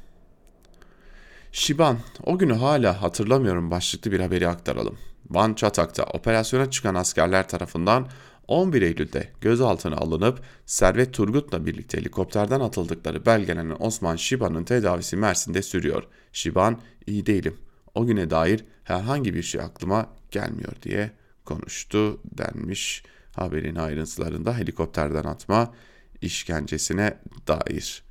Şiban, 1.57 1.99
o 2.23 2.39
günü 2.39 2.55
hala 2.55 3.03
hatırlamıyorum 3.03 3.71
başlıklı 3.71 4.13
bir 4.13 4.21
haberi 4.21 4.49
aktaralım. 4.49 4.99
Van 5.31 5.55
Çatak'ta 5.55 6.05
operasyona 6.05 6.71
çıkan 6.71 6.95
askerler 6.95 7.49
tarafından 7.49 8.09
11 8.49 8.83
Eylül'de 8.83 9.29
gözaltına 9.41 9.97
alınıp 9.97 10.41
Servet 10.67 11.15
Turgut'la 11.15 11.67
birlikte 11.67 11.99
helikopterden 11.99 12.61
atıldıkları 12.61 13.27
belgelenen 13.27 13.77
Osman 13.79 14.17
Şiban'ın 14.17 14.65
tedavisi 14.65 15.17
Mersin'de 15.17 15.63
sürüyor. 15.63 16.03
Şiban 16.33 16.81
iyi 17.07 17.27
değilim. 17.27 17.57
O 17.95 18.07
güne 18.07 18.31
dair 18.31 18.65
herhangi 18.85 19.35
bir 19.35 19.43
şey 19.43 19.61
aklıma 19.61 20.07
gelmiyor 20.31 20.73
diye 20.83 21.11
konuştu 21.45 22.21
denmiş 22.25 23.03
haberin 23.33 23.77
ayrıntılarında 23.77 24.59
helikopterden 24.59 25.25
atma 25.25 25.75
işkencesine 26.21 27.19
dair. 27.49 28.03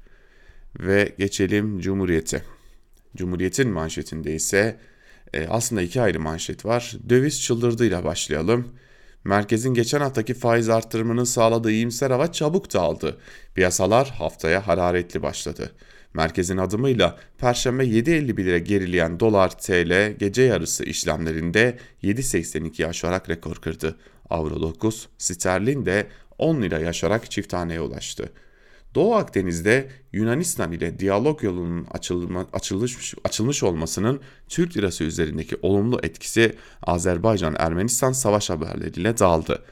Ve 0.79 1.15
geçelim 1.17 1.79
Cumhuriyet'e. 1.79 2.54
Cumhuriyet'in 3.15 3.69
manşetinde 3.69 4.35
ise 4.35 4.77
e, 5.33 5.47
aslında 5.47 5.81
iki 5.81 6.01
ayrı 6.01 6.19
manşet 6.19 6.65
var. 6.65 6.95
Döviz 7.09 7.41
çıldırdığıyla 7.41 8.03
başlayalım. 8.03 8.67
Merkezin 9.23 9.73
geçen 9.73 9.99
haftaki 10.01 10.33
faiz 10.33 10.69
arttırımının 10.69 11.23
sağladığı 11.23 11.71
iyimser 11.71 12.11
hava 12.11 12.31
çabuk 12.31 12.73
dağıldı. 12.73 13.17
Piyasalar 13.55 14.09
haftaya 14.09 14.67
hararetli 14.67 15.23
başladı. 15.23 15.71
Merkezin 16.13 16.57
adımıyla 16.57 17.17
Perşembe 17.37 17.83
7.51'e 17.83 18.59
gerileyen 18.59 19.19
dolar 19.19 19.49
TL 19.49 20.11
gece 20.19 20.41
yarısı 20.41 20.83
işlemlerinde 20.83 21.77
7.82 22.03 22.87
aşarak 22.87 23.29
rekor 23.29 23.55
kırdı. 23.55 23.95
Avro 24.29 24.61
9, 24.61 25.07
sterlin 25.17 25.85
de 25.85 26.07
10 26.37 26.61
lira 26.61 26.79
yaşarak 26.79 27.31
çift 27.31 27.49
taneye 27.49 27.81
ulaştı. 27.81 28.29
Doğu 28.95 29.15
Akdeniz'de 29.15 29.89
Yunanistan 30.13 30.71
ile 30.71 30.99
diyalog 30.99 31.43
yolunun 31.43 31.87
açılma, 31.91 32.47
açılmış, 32.53 33.13
açılmış 33.23 33.63
olmasının 33.63 34.21
Türk 34.49 34.77
lirası 34.77 35.03
üzerindeki 35.03 35.57
olumlu 35.61 35.99
etkisi 36.03 36.55
Azerbaycan-Ermenistan 36.81 38.11
savaş 38.11 38.49
haberleriyle 38.49 39.17
dağıldı. 39.17 39.63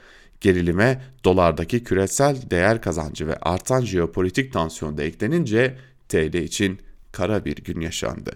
Gerilime 0.41 1.01
dolardaki 1.23 1.83
küresel 1.83 2.38
değer 2.49 2.81
kazancı 2.81 3.27
ve 3.27 3.36
artan 3.36 3.81
jeopolitik 3.81 4.53
tansiyon 4.53 4.97
da 4.97 5.03
eklenince 5.03 5.77
TL 6.09 6.33
için 6.33 6.79
kara 7.12 7.45
bir 7.45 7.55
gün 7.55 7.81
yaşandı. 7.81 8.31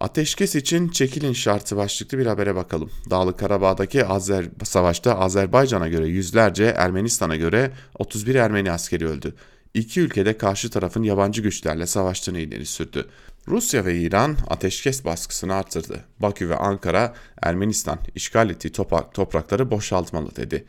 Ateşkes 0.00 0.54
için 0.54 0.88
çekilin 0.88 1.32
şartı 1.32 1.76
başlıklı 1.76 2.18
bir 2.18 2.26
habere 2.26 2.54
bakalım. 2.54 2.90
Dağlık 3.10 3.38
Karabağ'daki 3.38 4.04
Azer 4.04 4.44
savaşta 4.64 5.18
Azerbaycan'a 5.18 5.88
göre 5.88 6.06
yüzlerce, 6.08 6.64
Ermenistan'a 6.64 7.36
göre 7.36 7.70
31 7.98 8.34
Ermeni 8.34 8.72
askeri 8.72 9.06
öldü. 9.06 9.34
İki 9.74 10.00
ülkede 10.00 10.38
karşı 10.38 10.70
tarafın 10.70 11.02
yabancı 11.02 11.42
güçlerle 11.42 11.86
savaştığını 11.86 12.38
ileri 12.38 12.66
sürdü. 12.66 13.08
Rusya 13.48 13.84
ve 13.84 13.98
İran 13.98 14.36
ateşkes 14.48 15.04
baskısını 15.04 15.54
artırdı. 15.54 16.04
Bakü 16.20 16.48
ve 16.48 16.56
Ankara 16.56 17.14
Ermenistan 17.42 17.98
işgal 18.14 18.50
ettiği 18.50 18.72
toprakları 19.14 19.70
boşaltmalı 19.70 20.36
dedi. 20.36 20.64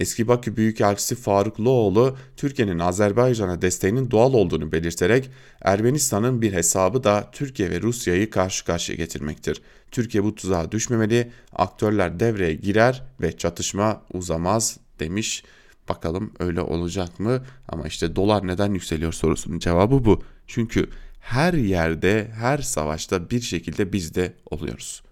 Eski 0.00 0.28
Bakü 0.28 0.56
Büyükelçisi 0.56 1.14
Faruk 1.14 1.60
Loğlu, 1.60 2.16
Türkiye'nin 2.36 2.78
Azerbaycan'a 2.78 3.62
desteğinin 3.62 4.10
doğal 4.10 4.34
olduğunu 4.34 4.72
belirterek 4.72 5.30
Ermenistan'ın 5.62 6.42
bir 6.42 6.52
hesabı 6.52 7.04
da 7.04 7.28
Türkiye 7.32 7.70
ve 7.70 7.80
Rusya'yı 7.80 8.30
karşı 8.30 8.64
karşıya 8.64 8.96
getirmektir. 8.96 9.62
Türkiye 9.90 10.24
bu 10.24 10.34
tuzağa 10.34 10.72
düşmemeli, 10.72 11.30
aktörler 11.52 12.20
devreye 12.20 12.54
girer 12.54 13.02
ve 13.20 13.36
çatışma 13.36 14.02
uzamaz 14.12 14.78
demiş. 15.00 15.44
Bakalım 15.88 16.32
öyle 16.38 16.60
olacak 16.60 17.20
mı? 17.20 17.44
Ama 17.68 17.86
işte 17.86 18.16
dolar 18.16 18.46
neden 18.46 18.74
yükseliyor 18.74 19.12
sorusunun 19.12 19.58
cevabı 19.58 20.04
bu. 20.04 20.22
Çünkü 20.46 20.88
her 21.20 21.54
yerde, 21.54 22.30
her 22.34 22.58
savaşta 22.58 23.30
bir 23.30 23.40
şekilde 23.40 23.92
biz 23.92 24.14
de 24.14 24.32
oluyoruz. 24.50 25.02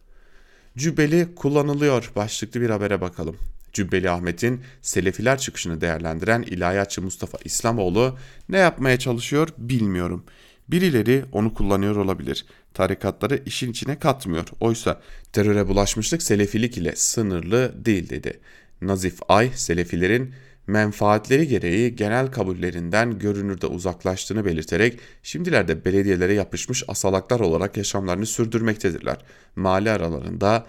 Cübbeli 0.76 1.34
kullanılıyor 1.34 2.12
başlıklı 2.16 2.60
bir 2.60 2.70
habere 2.70 3.00
bakalım. 3.00 3.36
Cübbeli 3.72 4.10
Ahmet'in 4.10 4.60
Selefiler 4.82 5.38
çıkışını 5.38 5.80
değerlendiren 5.80 6.42
ilahiyatçı 6.42 7.02
Mustafa 7.02 7.38
İslamoğlu 7.44 8.18
ne 8.48 8.58
yapmaya 8.58 8.98
çalışıyor 8.98 9.48
bilmiyorum. 9.58 10.24
Birileri 10.68 11.24
onu 11.32 11.54
kullanıyor 11.54 11.96
olabilir. 11.96 12.46
Tarikatları 12.74 13.42
işin 13.46 13.70
içine 13.70 13.98
katmıyor. 13.98 14.46
Oysa 14.60 15.00
teröre 15.32 15.68
bulaşmışlık 15.68 16.22
Selefilik 16.22 16.78
ile 16.78 16.96
sınırlı 16.96 17.84
değil 17.84 18.08
dedi. 18.08 18.40
Nazif 18.80 19.18
Ay, 19.28 19.50
Selefilerin 19.54 20.34
menfaatleri 20.66 21.48
gereği 21.48 21.96
genel 21.96 22.26
kabullerinden 22.26 23.18
görünürde 23.18 23.66
uzaklaştığını 23.66 24.44
belirterek 24.44 24.98
şimdilerde 25.22 25.84
belediyelere 25.84 26.32
yapışmış 26.32 26.84
asalaklar 26.88 27.40
olarak 27.40 27.76
yaşamlarını 27.76 28.26
sürdürmektedirler. 28.26 29.16
Mali 29.56 29.90
aralarında 29.90 30.66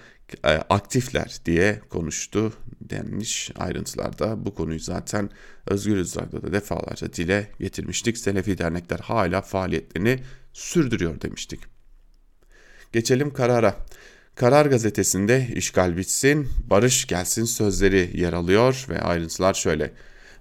aktifler 0.70 1.38
diye 1.46 1.82
konuştu 1.90 2.54
denmiş 2.82 3.52
ayrıntılarda. 3.58 4.46
Bu 4.46 4.56
konuyu 4.56 4.80
zaten 4.80 5.30
Özgür 5.68 5.98
Radyo'da 5.98 6.48
da 6.48 6.54
defalarca 6.54 7.14
dile 7.14 7.52
getirmiştik. 7.60 8.18
Selefi 8.18 8.58
dernekler 8.58 9.00
hala 9.00 9.42
faaliyetlerini 9.42 10.20
sürdürüyor 10.54 11.22
demiştik. 11.22 11.60
Geçelim 12.92 13.34
karara. 13.34 13.76
Karar 14.36 14.66
gazetesinde 14.66 15.48
işgal 15.56 15.98
bitsin, 15.98 16.50
barış 16.70 17.08
gelsin 17.08 17.46
sözleri 17.46 18.12
yer 18.14 18.34
alıyor 18.34 18.86
ve 18.90 19.02
ayrıntılar 19.02 19.54
şöyle. 19.54 19.94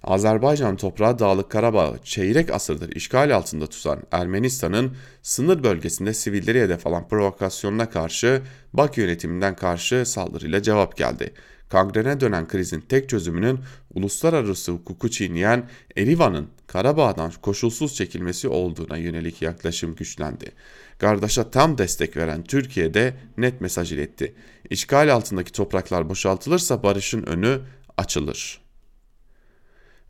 Azerbaycan 0.04 0.76
toprağı 0.76 1.18
Dağlık 1.18 1.50
Karabağ 1.50 1.94
çeyrek 2.04 2.50
asırdır 2.50 2.96
işgal 2.96 3.36
altında 3.36 3.66
tutan 3.66 4.02
Ermenistan'ın 4.12 4.96
sınır 5.22 5.62
bölgesinde 5.62 6.14
sivilleri 6.14 6.60
hedef 6.60 6.86
alan 6.86 7.08
provokasyonuna 7.08 7.90
karşı 7.90 8.42
Bakü 8.72 9.00
yönetiminden 9.00 9.56
karşı 9.56 10.06
saldırıyla 10.06 10.62
cevap 10.62 10.96
geldi. 10.96 11.32
Kangrene 11.68 12.20
dönen 12.20 12.48
krizin 12.48 12.80
tek 12.80 13.08
çözümünün 13.08 13.60
uluslararası 13.94 14.72
hukuku 14.72 15.10
çiğneyen 15.10 15.68
Erivan'ın 15.96 16.48
Karabağ'dan 16.66 17.32
koşulsuz 17.42 17.94
çekilmesi 17.94 18.48
olduğuna 18.48 18.96
yönelik 18.96 19.42
yaklaşım 19.42 19.94
güçlendi. 19.94 20.52
Gardaş'a 20.98 21.50
tam 21.50 21.78
destek 21.78 22.16
veren 22.16 22.44
Türkiye 22.44 22.94
de 22.94 23.14
net 23.36 23.60
mesaj 23.60 23.92
iletti. 23.92 24.34
İşgal 24.70 25.14
altındaki 25.14 25.52
topraklar 25.52 26.08
boşaltılırsa 26.08 26.82
barışın 26.82 27.22
önü 27.22 27.60
açılır. 27.96 28.61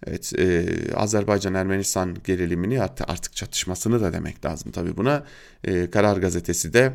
Evet, 0.06 0.32
e, 0.38 0.66
Azerbaycan-Ermenistan 0.94 2.16
gerilimini 2.24 2.82
artık 2.82 3.36
çatışmasını 3.36 4.00
da 4.00 4.12
demek 4.12 4.44
lazım 4.44 4.72
tabii 4.72 4.96
buna. 4.96 5.24
E, 5.64 5.90
Karar 5.90 6.16
Gazetesi 6.16 6.72
de 6.72 6.92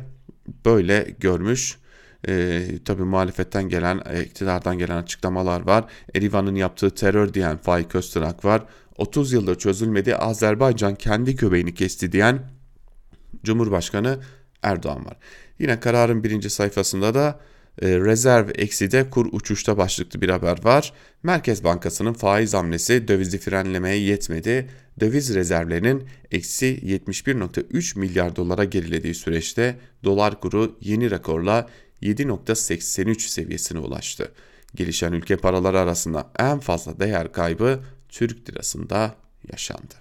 böyle 0.64 1.14
görmüş. 1.20 1.78
E, 2.28 2.64
tabii 2.84 3.02
muhalefetten 3.02 3.68
gelen, 3.68 4.00
e, 4.10 4.22
iktidardan 4.22 4.78
gelen 4.78 4.96
açıklamalar 4.96 5.60
var. 5.60 5.84
Erivan'ın 6.14 6.54
yaptığı 6.54 6.90
terör 6.90 7.34
diyen 7.34 7.56
Faik 7.56 7.94
Öztürk 7.94 8.44
var. 8.44 8.64
30 8.96 9.32
yıldır 9.32 9.58
çözülmedi 9.58 10.16
Azerbaycan 10.16 10.94
kendi 10.94 11.36
göbeğini 11.36 11.74
kesti 11.74 12.12
diyen 12.12 12.40
Cumhurbaşkanı 13.44 14.18
Erdoğan 14.62 15.06
var. 15.06 15.16
Yine 15.58 15.80
kararın 15.80 16.24
birinci 16.24 16.50
sayfasında 16.50 17.14
da 17.14 17.40
e, 17.82 17.88
rezerv 17.88 18.48
eksi 18.54 18.90
de 18.90 19.10
kur 19.10 19.26
uçuşta 19.32 19.76
başlıklı 19.76 20.20
bir 20.20 20.28
haber 20.28 20.64
var. 20.64 20.92
Merkez 21.22 21.64
Bankası'nın 21.64 22.12
faiz 22.12 22.54
hamlesi 22.54 23.08
dövizi 23.08 23.38
frenlemeye 23.38 23.98
yetmedi. 23.98 24.68
Döviz 25.00 25.34
rezervlerinin 25.34 26.08
eksi 26.30 26.80
71.3 26.84 27.98
milyar 27.98 28.36
dolara 28.36 28.64
gerilediği 28.64 29.14
süreçte 29.14 29.78
dolar 30.04 30.40
kuru 30.40 30.78
yeni 30.80 31.10
rekorla 31.10 31.68
7.83 32.02 33.20
seviyesine 33.20 33.78
ulaştı. 33.78 34.32
Gelişen 34.74 35.12
ülke 35.12 35.36
paraları 35.36 35.80
arasında 35.80 36.30
en 36.38 36.58
fazla 36.58 37.00
değer 37.00 37.32
kaybı 37.32 37.80
Türk 38.08 38.50
lirasında 38.50 39.14
yaşandı. 39.52 39.94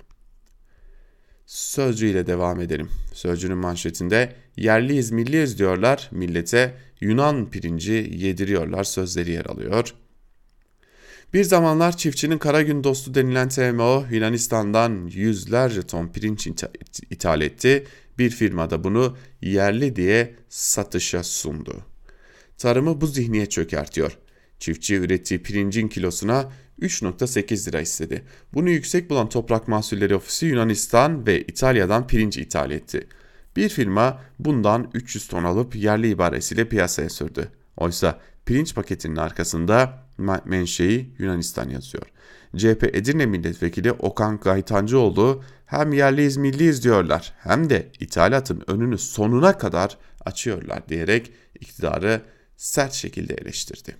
Sözcü 1.45 2.07
ile 2.07 2.27
devam 2.27 2.61
edelim. 2.61 2.89
Sözcünün 3.13 3.57
manşetinde 3.57 4.35
yerliyiz 4.57 5.11
milliyiz 5.11 5.59
diyorlar 5.59 6.09
millete 6.11 6.73
Yunan 7.01 7.49
pirinci 7.49 8.11
yediriyorlar 8.17 8.83
sözleri 8.83 9.31
yer 9.31 9.45
alıyor. 9.45 9.93
Bir 11.33 11.43
zamanlar 11.43 11.97
çiftçinin 11.97 12.37
kara 12.37 12.61
gün 12.61 12.83
dostu 12.83 13.13
denilen 13.13 13.49
TMO 13.49 14.05
Yunanistan'dan 14.11 15.07
yüzlerce 15.13 15.81
ton 15.81 16.07
pirinç 16.07 16.47
ithal 17.09 17.41
etti. 17.41 17.85
Bir 18.17 18.29
firma 18.29 18.69
da 18.69 18.83
bunu 18.83 19.17
yerli 19.41 19.95
diye 19.95 20.35
satışa 20.49 21.23
sundu. 21.23 21.75
Tarımı 22.57 23.01
bu 23.01 23.07
zihniye 23.07 23.45
çökertiyor. 23.45 24.17
Çiftçi 24.59 24.95
ürettiği 24.95 25.43
pirincin 25.43 25.87
kilosuna 25.87 26.51
3.8 26.81 27.67
lira 27.67 27.81
istedi. 27.81 28.23
Bunu 28.53 28.69
yüksek 28.69 29.09
bulan 29.09 29.29
Toprak 29.29 29.67
Mahsulleri 29.67 30.15
Ofisi 30.15 30.45
Yunanistan 30.45 31.27
ve 31.27 31.41
İtalya'dan 31.41 32.07
pirinç 32.07 32.37
ithal 32.37 32.71
etti. 32.71 33.07
Bir 33.57 33.69
firma 33.69 34.19
bundan 34.39 34.91
300 34.93 35.27
ton 35.27 35.43
alıp 35.43 35.75
yerli 35.75 36.09
ibaresiyle 36.09 36.69
piyasaya 36.69 37.09
sürdü. 37.09 37.49
Oysa 37.77 38.19
pirinç 38.45 38.75
paketinin 38.75 39.15
arkasında 39.15 40.03
menşei 40.45 41.15
Yunanistan 41.17 41.69
yazıyor. 41.69 42.03
CHP 42.57 42.83
Edirne 42.83 43.25
Milletvekili 43.25 43.91
Okan 43.91 44.39
Gaytancıoğlu 44.39 45.43
hem 45.65 45.93
yerliyiz 45.93 46.37
milliyiz 46.37 46.83
diyorlar 46.83 47.33
hem 47.39 47.69
de 47.69 47.91
ithalatın 47.99 48.63
önünü 48.67 48.97
sonuna 48.97 49.57
kadar 49.57 49.97
açıyorlar 50.25 50.89
diyerek 50.89 51.31
iktidarı 51.59 52.21
sert 52.57 52.93
şekilde 52.93 53.33
eleştirdi. 53.33 53.95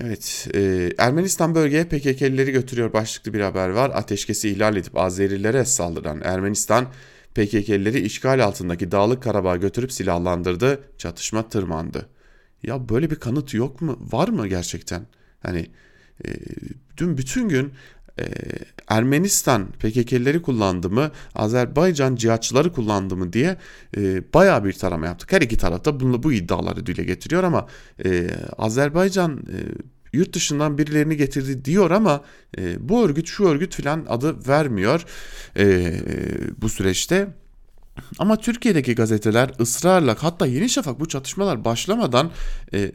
Evet, 0.00 0.48
e, 0.54 0.90
Ermenistan 0.98 1.54
bölgeye 1.54 1.84
PKK'lileri 1.84 2.52
götürüyor 2.52 2.92
başlıklı 2.92 3.34
bir 3.34 3.40
haber 3.40 3.68
var. 3.68 3.90
Ateşkesi 3.94 4.50
ihlal 4.50 4.76
edip 4.76 4.98
Azerilere 4.98 5.64
saldıran 5.64 6.20
Ermenistan, 6.24 6.86
PKK'lileri 7.36 8.00
işgal 8.00 8.44
altındaki 8.44 8.92
Dağlık 8.92 9.22
Karabağ'a 9.22 9.56
götürüp 9.56 9.92
silahlandırdı, 9.92 10.80
çatışma 10.98 11.48
tırmandı. 11.48 12.06
Ya 12.62 12.88
böyle 12.88 13.10
bir 13.10 13.16
kanıt 13.16 13.54
yok 13.54 13.80
mu? 13.80 13.98
Var 14.12 14.28
mı 14.28 14.46
gerçekten? 14.48 15.06
Hani 15.40 15.66
e, 16.24 16.28
dün 16.96 17.18
bütün 17.18 17.48
gün 17.48 17.72
e, 18.18 18.24
Ermenistan 18.88 19.66
PKK'lileri 19.66 20.42
kullandı 20.42 20.90
mı, 20.90 21.10
Azerbaycan 21.34 22.16
cihatçıları 22.16 22.72
kullandı 22.72 23.16
mı 23.16 23.32
diye 23.32 23.56
e, 23.96 24.32
bayağı 24.34 24.64
bir 24.64 24.72
tarama 24.72 25.06
yaptık. 25.06 25.32
Her 25.32 25.40
iki 25.40 25.56
tarafta 25.56 26.00
bunu, 26.00 26.22
bu 26.22 26.32
iddiaları 26.32 26.86
dile 26.86 27.04
getiriyor 27.04 27.42
ama 27.44 27.66
e, 28.04 28.30
Azerbaycan 28.58 29.36
e, 29.36 29.58
yurt 30.16 30.32
dışından 30.32 30.78
birilerini 30.78 31.16
getirdi 31.16 31.64
diyor 31.64 31.90
ama 31.90 32.24
e, 32.58 32.88
bu 32.88 33.04
örgüt 33.04 33.28
şu 33.28 33.44
örgüt 33.44 33.74
filan 33.74 34.06
adı 34.08 34.48
vermiyor 34.48 35.04
e, 35.56 35.94
bu 36.62 36.68
süreçte. 36.68 37.28
Ama 38.18 38.36
Türkiye'deki 38.36 38.94
gazeteler 38.94 39.50
ısrarla 39.60 40.16
hatta 40.18 40.46
Yeni 40.46 40.68
Şafak 40.68 41.00
bu 41.00 41.08
çatışmalar 41.08 41.64
başlamadan 41.64 42.30
e, 42.72 42.78
e 42.80 42.90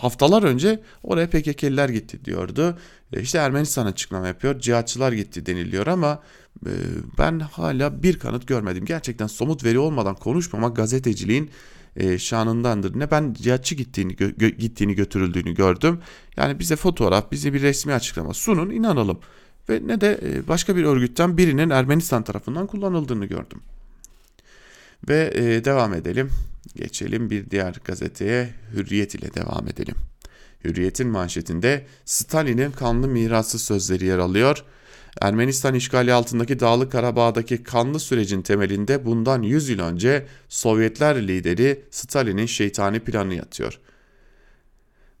haftalar 0.00 0.42
önce 0.42 0.82
oraya 1.02 1.30
PKK'liler 1.30 1.88
gitti 1.88 2.24
diyordu. 2.24 2.78
E, 3.12 3.20
işte 3.20 3.38
Ermenistan 3.38 3.86
açıklama 3.86 4.26
yapıyor. 4.26 4.60
Cihatçılar 4.60 5.12
gitti 5.12 5.46
deniliyor 5.46 5.86
ama 5.86 6.22
e, 6.66 6.72
ben 7.18 7.40
hala 7.40 8.02
bir 8.02 8.18
kanıt 8.18 8.46
görmedim. 8.46 8.84
Gerçekten 8.84 9.26
somut 9.26 9.64
veri 9.64 9.78
olmadan 9.78 10.14
konuşmamak 10.14 10.76
gazeteciliğin 10.76 11.50
e, 12.00 12.18
şanındandır. 12.18 12.98
Ne 12.98 13.10
ben 13.10 13.32
cihatçı 13.32 13.74
gittiğini 13.74 14.16
gö, 14.16 14.48
gittiğini 14.48 14.94
götürüldüğünü 14.94 15.54
gördüm. 15.54 16.00
Yani 16.36 16.58
bize 16.58 16.76
fotoğraf, 16.76 17.32
bize 17.32 17.52
bir 17.52 17.62
resmi 17.62 17.92
açıklama 17.92 18.34
sunun, 18.34 18.70
inanalım. 18.70 19.18
Ve 19.68 19.80
ne 19.86 20.00
de 20.00 20.20
e, 20.22 20.48
başka 20.48 20.76
bir 20.76 20.84
örgütten 20.84 21.36
birinin 21.36 21.70
Ermenistan 21.70 22.22
tarafından 22.22 22.66
kullanıldığını 22.66 23.26
gördüm. 23.26 23.60
Ve 25.08 25.32
e, 25.34 25.64
devam 25.64 25.94
edelim. 25.94 26.30
Geçelim 26.76 27.30
bir 27.30 27.50
diğer 27.50 27.76
gazeteye 27.84 28.54
Hürriyet 28.74 29.14
ile 29.14 29.34
devam 29.34 29.68
edelim. 29.68 29.94
Hürriyet'in 30.64 31.08
manşetinde 31.08 31.86
Stalin'in 32.04 32.70
kanlı 32.70 33.08
mirası 33.08 33.58
sözleri 33.58 34.04
yer 34.04 34.18
alıyor. 34.18 34.64
Ermenistan 35.20 35.74
işgali 35.74 36.12
altındaki 36.12 36.60
Dağlık 36.60 36.92
Karabağ'daki 36.92 37.62
kanlı 37.62 38.00
sürecin 38.00 38.42
temelinde 38.42 39.06
bundan 39.06 39.42
100 39.42 39.68
yıl 39.68 39.78
önce 39.80 40.26
Sovyetler 40.48 41.28
lideri 41.28 41.84
Stalin'in 41.90 42.46
şeytani 42.46 43.00
planı 43.00 43.34
yatıyor. 43.34 43.80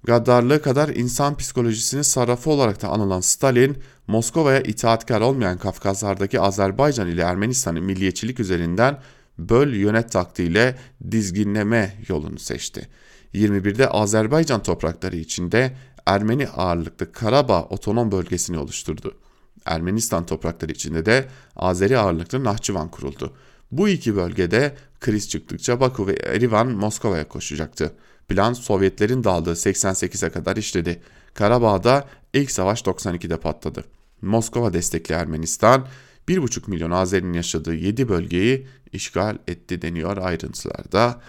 Gaddarlığı 0.04 0.62
kadar 0.62 0.88
insan 0.88 1.36
psikolojisinin 1.36 2.02
sarrafı 2.02 2.50
olarak 2.50 2.82
da 2.82 2.88
anılan 2.88 3.20
Stalin, 3.20 3.78
Moskova'ya 4.06 4.60
itaatkar 4.60 5.20
olmayan 5.20 5.58
Kafkaslardaki 5.58 6.40
Azerbaycan 6.40 7.08
ile 7.08 7.22
Ermenistan'ın 7.22 7.84
milliyetçilik 7.84 8.40
üzerinden 8.40 8.98
böl 9.38 9.74
yönet 9.74 10.12
taktiğiyle 10.12 10.78
dizginleme 11.10 11.96
yolunu 12.08 12.38
seçti. 12.38 12.88
21'de 13.34 13.88
Azerbaycan 13.88 14.62
toprakları 14.62 15.16
içinde 15.16 15.72
Ermeni 16.06 16.48
ağırlıklı 16.48 17.12
Karabağ 17.12 17.62
otonom 17.62 18.12
bölgesini 18.12 18.58
oluşturdu. 18.58 19.14
Ermenistan 19.64 20.26
toprakları 20.26 20.72
içinde 20.72 21.06
de 21.06 21.28
Azeri 21.56 21.98
ağırlıklı 21.98 22.44
Nahçıvan 22.44 22.90
kuruldu. 22.90 23.32
Bu 23.72 23.88
iki 23.88 24.16
bölgede 24.16 24.74
kriz 25.00 25.28
çıktıkça 25.28 25.80
Baku 25.80 26.06
ve 26.06 26.12
Erivan 26.12 26.68
Moskova'ya 26.68 27.28
koşacaktı. 27.28 27.92
Plan 28.28 28.52
Sovyetlerin 28.52 29.24
dağıldığı 29.24 29.52
88'e 29.52 30.30
kadar 30.30 30.56
işledi. 30.56 31.02
Karabağ'da 31.34 32.08
ilk 32.34 32.50
savaş 32.50 32.82
92'de 32.82 33.36
patladı. 33.36 33.84
Moskova 34.22 34.72
destekli 34.72 35.12
Ermenistan 35.12 35.86
1,5 36.28 36.70
milyon 36.70 36.90
Azeri'nin 36.90 37.32
yaşadığı 37.32 37.74
7 37.74 38.08
bölgeyi 38.08 38.66
işgal 38.92 39.38
etti 39.48 39.82
deniyor 39.82 40.16
ayrıntılarda. 40.16 41.20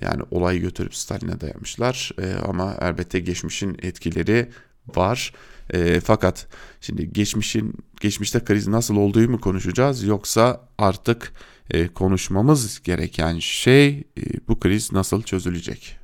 Yani 0.00 0.22
olayı 0.30 0.60
götürüp 0.60 0.94
Stalin'e 0.94 1.40
dayamışlar 1.40 2.10
e, 2.18 2.34
ama 2.34 2.76
elbette 2.80 3.20
geçmişin 3.20 3.76
etkileri 3.82 4.50
var. 4.96 5.34
E, 5.72 6.00
fakat 6.00 6.46
şimdi 6.80 7.12
geçmişin 7.12 7.74
geçmişte 8.00 8.44
kriz 8.44 8.68
nasıl 8.68 8.96
olduğu 8.96 9.28
mu 9.28 9.40
konuşacağız 9.40 10.02
yoksa 10.02 10.68
artık 10.78 11.32
e, 11.70 11.88
konuşmamız 11.88 12.82
gereken 12.82 13.38
şey 13.38 13.88
e, 13.88 14.22
bu 14.48 14.60
kriz 14.60 14.92
nasıl 14.92 15.22
çözülecek? 15.22 15.96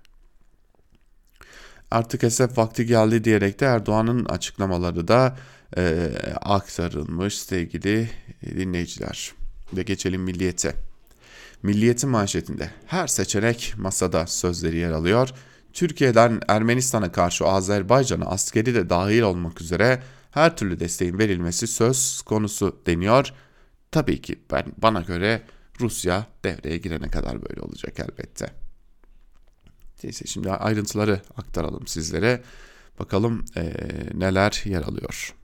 Artık 1.90 2.22
hesap 2.22 2.58
vakti 2.58 2.86
geldi 2.86 3.24
diyerek 3.24 3.60
de 3.60 3.64
Erdoğan'ın 3.64 4.24
açıklamaları 4.24 5.08
da 5.08 5.36
e, 5.76 6.12
aktarılmış 6.40 7.38
sevgili 7.38 8.10
dinleyiciler. 8.42 9.32
Ve 9.72 9.82
geçelim 9.82 10.22
milliyete. 10.22 10.74
Milliyetin 11.62 12.10
manşetinde 12.10 12.70
her 12.86 13.06
seçenek 13.06 13.74
masada 13.76 14.26
sözleri 14.26 14.76
yer 14.76 14.90
alıyor. 14.90 15.28
Türkiye'den 15.76 16.40
Ermenistan'a 16.48 17.12
karşı 17.12 17.44
Azerbaycan'a 17.46 18.24
askeri 18.24 18.74
de 18.74 18.90
dahil 18.90 19.22
olmak 19.22 19.60
üzere 19.60 20.02
her 20.30 20.56
türlü 20.56 20.80
desteğin 20.80 21.18
verilmesi 21.18 21.66
söz 21.66 22.22
konusu 22.22 22.80
deniyor. 22.86 23.32
Tabii 23.90 24.22
ki 24.22 24.38
ben 24.52 24.64
bana 24.78 25.00
göre 25.00 25.42
Rusya 25.80 26.26
devreye 26.44 26.78
girene 26.78 27.08
kadar 27.08 27.42
böyle 27.42 27.60
olacak 27.60 28.00
elbette. 28.00 28.46
Neyse 30.04 30.24
şimdi 30.26 30.50
ayrıntıları 30.50 31.20
aktaralım 31.36 31.86
sizlere. 31.86 32.42
Bakalım 32.98 33.44
ee, 33.56 33.72
neler 34.14 34.62
yer 34.64 34.82
alıyor. 34.82 35.34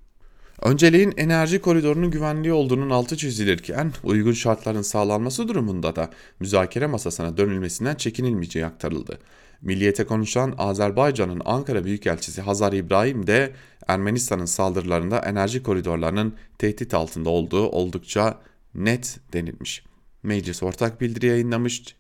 Önceliğin 0.63 1.15
enerji 1.17 1.61
koridorunun 1.61 2.11
güvenliği 2.11 2.53
olduğunun 2.53 2.91
altı 2.91 3.17
çizilirken 3.17 3.93
uygun 4.03 4.33
şartların 4.33 4.83
sağlanması 4.83 5.49
durumunda 5.49 5.97
da 5.97 6.11
müzakere 6.41 6.87
masasına 6.87 7.37
dönülmesinden 7.37 7.95
çekinilmeyeceği 7.95 8.67
aktarıldı. 8.67 9.19
Milliyete 9.63 10.05
konuşan 10.05 10.55
Azerbaycan'ın 10.59 11.43
Ankara 11.45 11.85
Büyükelçisi 11.85 12.43
Hazar 12.43 12.73
İbrahim 12.73 13.27
de 13.27 13.53
Ermenistan'ın 13.89 14.45
saldırılarında 14.45 15.19
enerji 15.19 15.63
koridorlarının 15.63 16.35
tehdit 16.59 16.95
altında 16.95 17.31
olduğu 17.31 17.67
oldukça 17.69 18.39
net 18.75 19.21
denilmiş. 19.33 19.85
Meclis 20.23 20.63
ortak 20.63 21.01
bildiri 21.01 21.27
yayınlamış. 21.27 21.97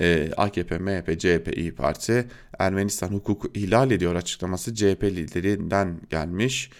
Ee, 0.00 0.30
AKP, 0.36 0.78
MHP, 0.78 1.20
CHP, 1.20 1.56
İyi 1.56 1.74
Parti 1.74 2.26
Ermenistan 2.58 3.08
hukuku 3.08 3.50
ihlal 3.54 3.90
ediyor 3.90 4.14
açıklaması 4.14 4.74
CHP 4.74 5.04
liderinden 5.04 6.00
gelmiş 6.10 6.70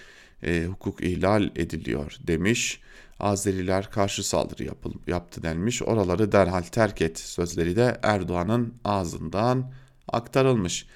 e, 0.42 0.64
hukuk 0.64 1.04
ihlal 1.04 1.50
ediliyor 1.56 2.16
demiş. 2.26 2.80
Azeriler 3.20 3.90
karşı 3.90 4.28
saldırı 4.28 4.64
yapıl, 4.64 4.92
yaptı 5.06 5.42
denmiş. 5.42 5.82
Oraları 5.82 6.32
derhal 6.32 6.62
terk 6.62 7.02
et 7.02 7.18
sözleri 7.18 7.76
de 7.76 7.98
Erdoğan'ın 8.02 8.74
ağzından 8.84 9.72
aktarılmış. 10.08 10.86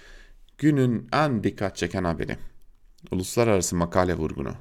Günün 0.58 1.08
en 1.12 1.44
dikkat 1.44 1.76
çeken 1.76 2.04
haberi. 2.04 2.36
Uluslararası 3.10 3.76
makale 3.76 4.14
vurgunu. 4.14 4.54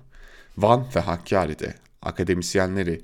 Van 0.58 0.86
ve 0.96 1.00
Hakkari'de 1.00 1.76
akademisyenleri 2.02 3.02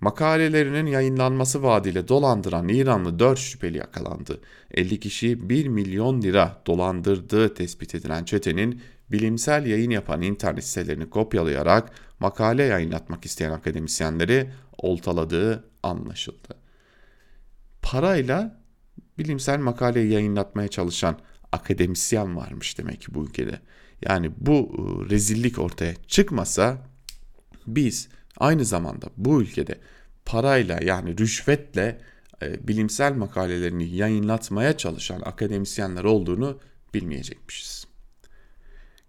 makalelerinin 0.00 0.86
yayınlanması 0.86 1.62
vaadiyle 1.62 2.08
dolandıran 2.08 2.68
İranlı 2.68 3.18
4 3.18 3.38
şüpheli 3.38 3.78
yakalandı. 3.78 4.40
50 4.70 5.00
kişi 5.00 5.48
1 5.48 5.68
milyon 5.68 6.22
lira 6.22 6.62
dolandırdığı 6.66 7.54
tespit 7.54 7.94
edilen 7.94 8.24
çetenin 8.24 8.82
bilimsel 9.10 9.66
yayın 9.66 9.90
yapan 9.90 10.22
internet 10.22 10.64
sitelerini 10.64 11.10
kopyalayarak 11.10 11.90
makale 12.20 12.62
yayınlatmak 12.62 13.24
isteyen 13.24 13.50
akademisyenleri 13.50 14.50
oltaladığı 14.78 15.64
anlaşıldı. 15.82 16.48
Parayla 17.82 18.63
bilimsel 19.18 19.58
makale 19.58 20.00
yayınlatmaya 20.00 20.68
çalışan 20.68 21.18
akademisyen 21.52 22.36
varmış 22.36 22.78
demek 22.78 23.00
ki 23.00 23.14
bu 23.14 23.24
ülkede. 23.24 23.60
Yani 24.02 24.30
bu 24.36 24.52
e, 24.52 25.10
rezillik 25.10 25.58
ortaya 25.58 25.94
çıkmasa 26.08 26.78
biz 27.66 28.08
aynı 28.38 28.64
zamanda 28.64 29.06
bu 29.16 29.42
ülkede 29.42 29.78
parayla 30.24 30.78
yani 30.82 31.18
rüşvetle 31.18 32.00
e, 32.42 32.68
bilimsel 32.68 33.12
makalelerini 33.12 33.96
yayınlatmaya 33.96 34.76
çalışan 34.76 35.20
akademisyenler 35.20 36.04
olduğunu 36.04 36.60
bilmeyecekmişiz. 36.94 37.86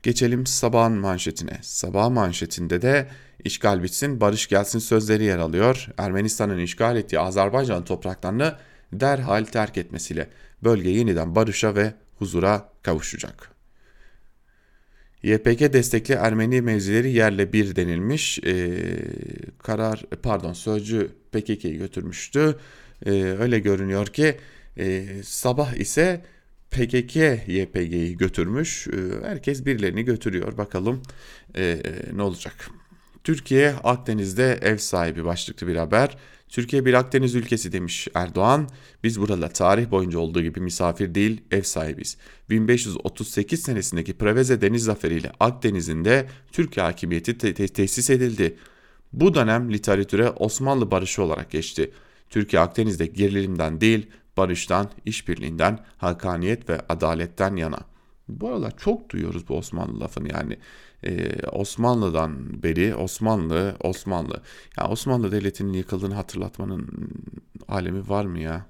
Geçelim 0.04 0.46
sabahın 0.46 0.98
manşetine. 0.98 1.60
Sabah 1.62 2.10
manşetinde 2.10 2.82
de 2.82 3.10
işgal 3.44 3.84
bitsin, 3.84 4.22
barış 4.22 4.48
gelsin 4.48 4.80
sözleri 4.80 5.24
yer 5.24 5.38
alıyor. 5.38 5.88
Ermenistan'ın 5.98 6.58
işgal 6.58 6.98
ettiği 6.98 7.20
Azerbaycan 7.20 7.86
topraklarını 7.86 8.56
derhal 9.00 9.46
terk 9.46 9.78
etmesiyle 9.78 10.30
bölge 10.64 10.90
yeniden 10.90 11.36
barışa 11.36 11.76
ve 11.76 11.94
huzura 12.16 12.70
kavuşacak. 12.84 13.56
YPG 15.24 15.74
destekli 15.74 16.14
Ermeni 16.14 16.62
mevzileri 16.62 17.12
yerle 17.12 17.54
bir 17.54 17.76
denilmiş. 17.76 18.40
Ee, 18.40 18.78
karar 19.58 20.04
pardon 20.24 20.54
sözcü 20.54 21.10
PKK'yı 21.32 21.78
götürmüştü. 21.78 22.56
Ee, 23.06 23.12
öyle 23.12 23.60
görünüyor 23.60 24.08
ki 24.08 24.38
e, 24.78 25.06
sabah 25.24 25.74
ise 25.74 26.22
PKK 26.72 27.16
YPG'yi 27.48 28.18
götürmüş. 28.18 28.88
Ee, 28.88 29.28
herkes 29.28 29.66
birilerini 29.66 30.06
götürüyor. 30.06 30.58
Bakalım 30.58 31.02
e, 31.58 31.82
ne 32.14 32.22
olacak. 32.22 32.70
Türkiye 33.24 33.74
Akdeniz'de 33.84 34.60
ev 34.62 34.78
sahibi 34.78 35.26
başlıklı 35.26 35.68
bir 35.68 35.76
haber. 35.76 36.18
Türkiye 36.50 36.86
bir 36.86 36.94
Akdeniz 36.94 37.36
ülkesi 37.36 37.72
demiş 37.72 38.08
Erdoğan. 38.14 38.70
Biz 39.04 39.22
burada 39.22 39.50
tarih 39.50 39.92
boyunca 39.92 40.20
olduğu 40.20 40.42
gibi 40.42 40.60
misafir 40.60 41.16
değil 41.16 41.42
ev 41.52 41.62
sahibiz. 41.62 42.18
1538 42.50 43.62
senesindeki 43.62 44.14
Preveze 44.14 44.62
Deniz 44.62 44.84
Zaferi 44.84 45.16
ile 45.16 45.32
Akdeniz'in 45.40 46.06
de 46.06 46.28
Türkiye 46.52 46.86
hakimiyeti 46.86 47.38
te- 47.38 47.54
te- 47.54 47.68
tesis 47.68 48.10
edildi. 48.10 48.58
Bu 49.14 49.34
dönem 49.34 49.74
literatüre 49.74 50.30
Osmanlı 50.30 50.92
barışı 50.92 51.24
olarak 51.24 51.52
geçti. 51.52 51.92
Türkiye 52.30 52.62
Akdeniz'de 52.62 53.06
gerilimden 53.06 53.82
değil 53.82 54.08
barıştan, 54.38 54.90
işbirliğinden, 55.06 55.86
hakaniyet 55.98 56.70
ve 56.70 56.80
adaletten 56.90 57.56
yana. 57.56 57.80
Bu 58.28 58.48
aralar 58.48 58.78
çok 58.78 59.10
duyuyoruz 59.10 59.50
bu 59.50 59.58
Osmanlı 59.58 60.00
lafını 60.00 60.32
yani 60.34 60.58
ee, 61.08 61.48
Osmanlı'dan 61.52 62.63
beri 62.63 62.96
Osmanlı, 62.96 63.76
Osmanlı. 63.84 64.41
Ya 64.78 64.88
Osmanlı 64.88 65.32
Devleti'nin 65.32 65.74
yıkıldığını 65.74 66.13
hatırlatmanın 66.13 66.89
alemi 67.68 68.10
var 68.10 68.26
mı 68.26 68.39
ya? 68.39 68.65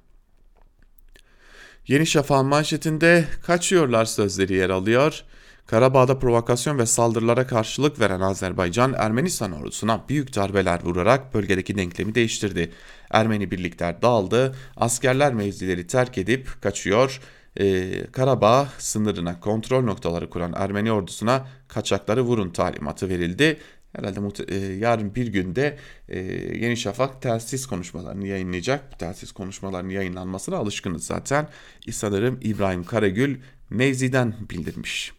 Yeni 1.88 2.06
Şafak'ın 2.06 2.46
manşetinde 2.46 3.26
kaçıyorlar 3.44 4.06
sözleri 4.06 4.54
yer 4.54 4.70
alıyor. 4.70 5.24
Karabağ'da 5.68 6.20
provokasyon 6.20 6.80
ve 6.80 6.86
saldırılara 6.86 7.48
karşılık 7.48 8.00
veren 8.00 8.20
Azerbaycan, 8.20 8.94
Ermenistan 8.98 9.52
ordusuna 9.52 10.04
büyük 10.10 10.36
darbeler 10.36 10.84
vurarak 10.84 11.34
bölgedeki 11.34 11.78
denklemi 11.78 12.16
değiştirdi. 12.16 12.72
Ermeni 13.12 13.52
birlikler 13.52 14.02
dağıldı, 14.02 14.56
askerler 14.78 15.34
mevzileri 15.34 15.88
terk 15.88 16.18
edip 16.18 16.62
kaçıyor, 16.62 17.22
e, 17.60 17.92
Karabağ 18.12 18.70
sınırına 18.78 19.40
kontrol 19.40 19.84
noktaları 19.84 20.30
kuran 20.30 20.54
Ermeni 20.56 20.92
ordusuna 20.92 21.48
kaçakları 21.68 22.22
vurun 22.22 22.50
talimatı 22.50 23.10
verildi. 23.10 23.58
Herhalde 23.96 24.20
e, 24.48 24.58
yarın 24.58 25.16
bir 25.16 25.28
günde 25.28 25.78
e, 26.10 26.20
Yeni 26.60 26.78
Şafak 26.78 27.22
telsiz 27.22 27.68
konuşmalarını 27.68 28.28
yayınlayacak. 28.28 28.94
Bu 28.94 28.98
telsiz 28.98 29.32
konuşmalarının 29.32 29.90
yayınlanmasına 29.90 30.58
alışkınız 30.58 31.06
zaten. 31.06 31.50
Sanırım 31.92 32.40
İbrahim 32.42 32.84
Karagül 32.84 33.38
Mevzi'den 33.70 34.34
bildirmiş. 34.50 35.14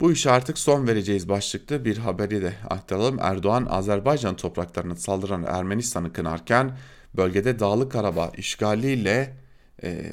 Bu 0.00 0.12
işe 0.12 0.30
artık 0.30 0.58
son 0.58 0.86
vereceğiz 0.86 1.28
başlıklı 1.28 1.84
bir 1.84 1.98
haberi 1.98 2.42
de 2.42 2.52
aktaralım. 2.70 3.18
Erdoğan 3.20 3.66
Azerbaycan 3.70 4.36
topraklarına 4.36 4.96
saldıran 4.96 5.44
Ermenistan'ı 5.48 6.12
kınarken 6.12 6.78
bölgede 7.16 7.58
Dağlık 7.58 7.92
Karabağ 7.92 8.32
işgaliyle 8.36 9.36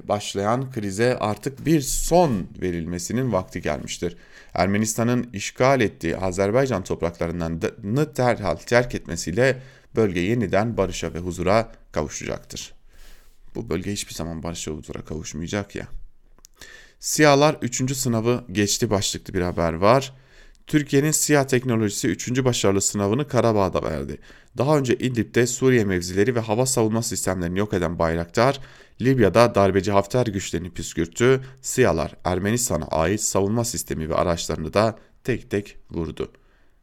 başlayan 0.04 0.72
krize 0.72 1.18
artık 1.18 1.66
bir 1.66 1.82
son 1.82 2.48
verilmesinin 2.62 3.32
vakti 3.32 3.62
gelmiştir. 3.62 4.18
Ermenistan'ın 4.54 5.30
işgal 5.34 5.82
ettiği 5.82 6.18
Azerbaycan 6.18 6.84
topraklarından 6.84 7.62
derhal 8.18 8.56
terk 8.56 8.96
etmesiyle 8.96 9.62
bölge 9.96 10.20
yeniden 10.20 10.78
barışa 10.78 11.14
ve 11.14 11.20
huzura 11.20 11.72
kavuşacaktır. 11.92 12.74
Bu 13.56 13.70
bölge 13.70 13.92
hiçbir 13.92 14.14
zaman 14.14 14.44
barışa 14.44 14.72
ve 14.72 14.76
huzura 14.76 15.06
kavuşmayacak 15.06 15.76
ya. 15.76 15.88
Siyahlar 17.00 17.58
3. 17.62 17.96
sınavı 17.96 18.44
geçti 18.52 18.90
başlıklı 18.90 19.34
bir 19.34 19.42
haber 19.42 19.74
var. 19.74 20.14
Türkiye'nin 20.68 21.12
siyah 21.12 21.44
teknolojisi 21.44 22.08
3. 22.08 22.44
başarılı 22.46 22.82
sınavını 22.82 23.28
Karabağ'da 23.28 23.84
verdi. 23.84 24.18
Daha 24.58 24.78
önce 24.78 24.96
İdlib'de 24.96 25.48
Suriye 25.48 25.86
mevzileri 25.86 26.36
ve 26.36 26.40
hava 26.40 26.66
savunma 26.66 27.04
sistemlerini 27.04 27.60
yok 27.60 27.74
eden 27.74 28.00
Bayraktar, 28.00 28.60
Libya'da 29.02 29.56
darbeci 29.56 29.92
Hafter 29.92 30.26
güçlerini 30.26 30.70
püskürttü. 30.70 31.42
Siyalar 31.62 32.16
Ermenistan'a 32.24 32.86
ait 32.86 33.22
savunma 33.22 33.66
sistemi 33.66 34.10
ve 34.10 34.16
araçlarını 34.16 34.74
da 34.74 35.00
tek 35.24 35.52
tek 35.52 35.78
vurdu. 35.92 36.32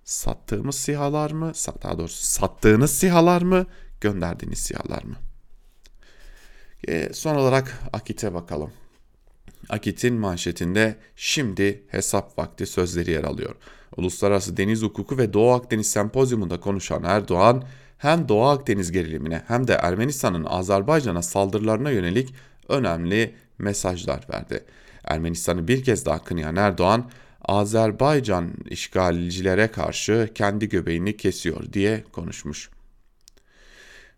Sattığımız 0.05 0.75
sihalar 0.75 1.31
mı? 1.31 1.53
Daha 1.83 1.99
doğrusu 1.99 2.27
sattığınız 2.27 2.91
sihalar 2.91 3.43
mı? 3.43 3.67
Gönderdiğiniz 4.01 4.59
sihalar 4.59 5.03
mı? 5.03 5.17
E, 6.89 7.13
son 7.13 7.35
olarak 7.35 7.81
Akit'e 7.93 8.35
bakalım. 8.35 8.71
Akit'in 9.69 10.15
manşetinde 10.15 10.97
şimdi 11.17 11.83
hesap 11.89 12.39
vakti 12.39 12.67
sözleri 12.67 13.11
yer 13.11 13.25
alıyor. 13.25 13.55
Uluslararası 13.97 14.57
Deniz 14.57 14.83
Hukuku 14.83 15.19
ve 15.19 15.33
Doğu 15.33 15.53
Akdeniz 15.53 15.91
Sempozyumunda 15.91 16.61
konuşan 16.61 17.05
Erdoğan, 17.05 17.65
hem 17.99 18.29
Doğu 18.29 18.45
Akdeniz 18.45 18.93
gerilimine 18.93 19.43
hem 19.49 19.69
de 19.69 19.73
Ermenistan'ın 19.73 20.45
Azerbaycan'a 20.45 21.23
saldırılarına 21.23 21.91
yönelik 21.91 22.35
önemli 22.69 23.35
mesajlar 23.59 24.27
verdi. 24.33 24.65
Ermenistan'ı 25.05 25.69
bir 25.69 25.85
kez 25.85 26.07
daha 26.07 26.25
kınayan 26.25 26.57
Erdoğan, 26.57 27.11
Azerbaycan 27.45 28.53
işgalcilere 28.71 29.69
karşı 29.69 30.31
kendi 30.35 30.69
göbeğini 30.69 31.17
kesiyor 31.17 31.73
diye 31.73 32.05
konuşmuş. 32.13 32.71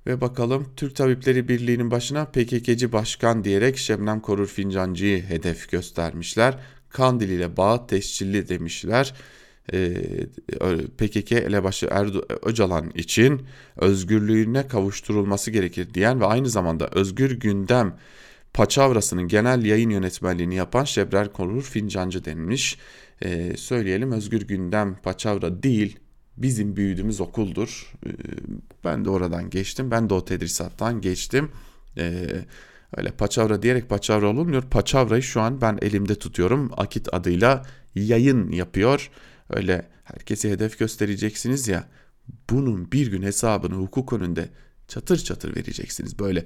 Ve 0.07 0.21
bakalım 0.21 0.67
Türk 0.77 0.97
Tabipleri 0.97 1.49
Birliği'nin 1.49 1.91
başına 1.91 2.25
PKK'ci 2.25 2.93
başkan 2.93 3.45
diyerek 3.45 3.79
Şebnem 3.79 4.21
Korur 4.21 4.47
Fincancı'yı 4.47 5.23
hedef 5.23 5.71
göstermişler. 5.71 6.59
Kandil 6.89 7.29
ile 7.29 7.57
bağ 7.57 7.87
tescilli 7.87 8.49
demişler. 8.49 9.15
Ee, 9.73 9.95
PKK 10.99 11.33
elebaşı 11.33 11.89
Erdo 11.91 12.23
Öcalan 12.43 12.91
için 12.95 13.43
özgürlüğüne 13.77 14.69
kavuşturulması 14.69 15.51
gerekir 15.51 15.95
diyen 15.95 16.21
ve 16.21 16.27
aynı 16.27 16.49
zamanda 16.49 16.89
Özgür 16.89 17.31
Gündem 17.31 17.97
Paçavrası'nın 18.55 19.29
genel 19.29 19.65
yayın 19.65 19.91
yönetmenliğini 19.91 20.55
yapan 20.55 20.85
Şebrer 20.85 21.33
Korur 21.33 21.63
Fincancı 21.63 22.25
denilmiş. 22.25 22.79
Ee, 23.25 23.57
söyleyelim 23.57 24.13
Özgür 24.13 24.43
Gündem 24.43 24.97
Paçavra 25.03 25.63
değil 25.63 25.99
bizim 26.37 26.77
büyüdüğümüz 26.77 27.21
okuldur. 27.21 27.93
Ee, 28.07 28.11
ben 28.85 29.05
de 29.05 29.11
oradan 29.11 29.51
geçtim. 29.51 29.91
Ben 29.91 30.11
de 30.11 30.15
o 30.15 30.25
tedrisattan 30.25 31.01
geçtim. 31.01 31.51
Ee, 31.99 32.45
öyle 32.97 33.11
paçavra 33.11 33.63
diyerek 33.63 33.89
paçavra 33.89 34.27
olunmuyor. 34.29 34.63
Paçavrayı 34.63 35.23
şu 35.23 35.41
an 35.41 35.61
ben 35.61 35.79
elimde 35.83 36.15
tutuyorum. 36.15 36.71
Akit 36.77 37.15
adıyla 37.15 37.67
yayın 37.95 38.53
yapıyor. 38.53 39.11
Öyle 39.51 39.89
herkese 40.05 40.51
hedef 40.51 40.79
göstereceksiniz 40.79 41.69
ya. 41.69 41.89
Bunun 42.51 42.93
bir 42.93 43.11
gün 43.11 43.23
hesabını 43.23 43.75
hukuk 43.75 44.13
önünde 44.13 44.49
çatır 44.89 45.19
çatır 45.19 45.57
vereceksiniz. 45.57 46.19
Böyle 46.19 46.45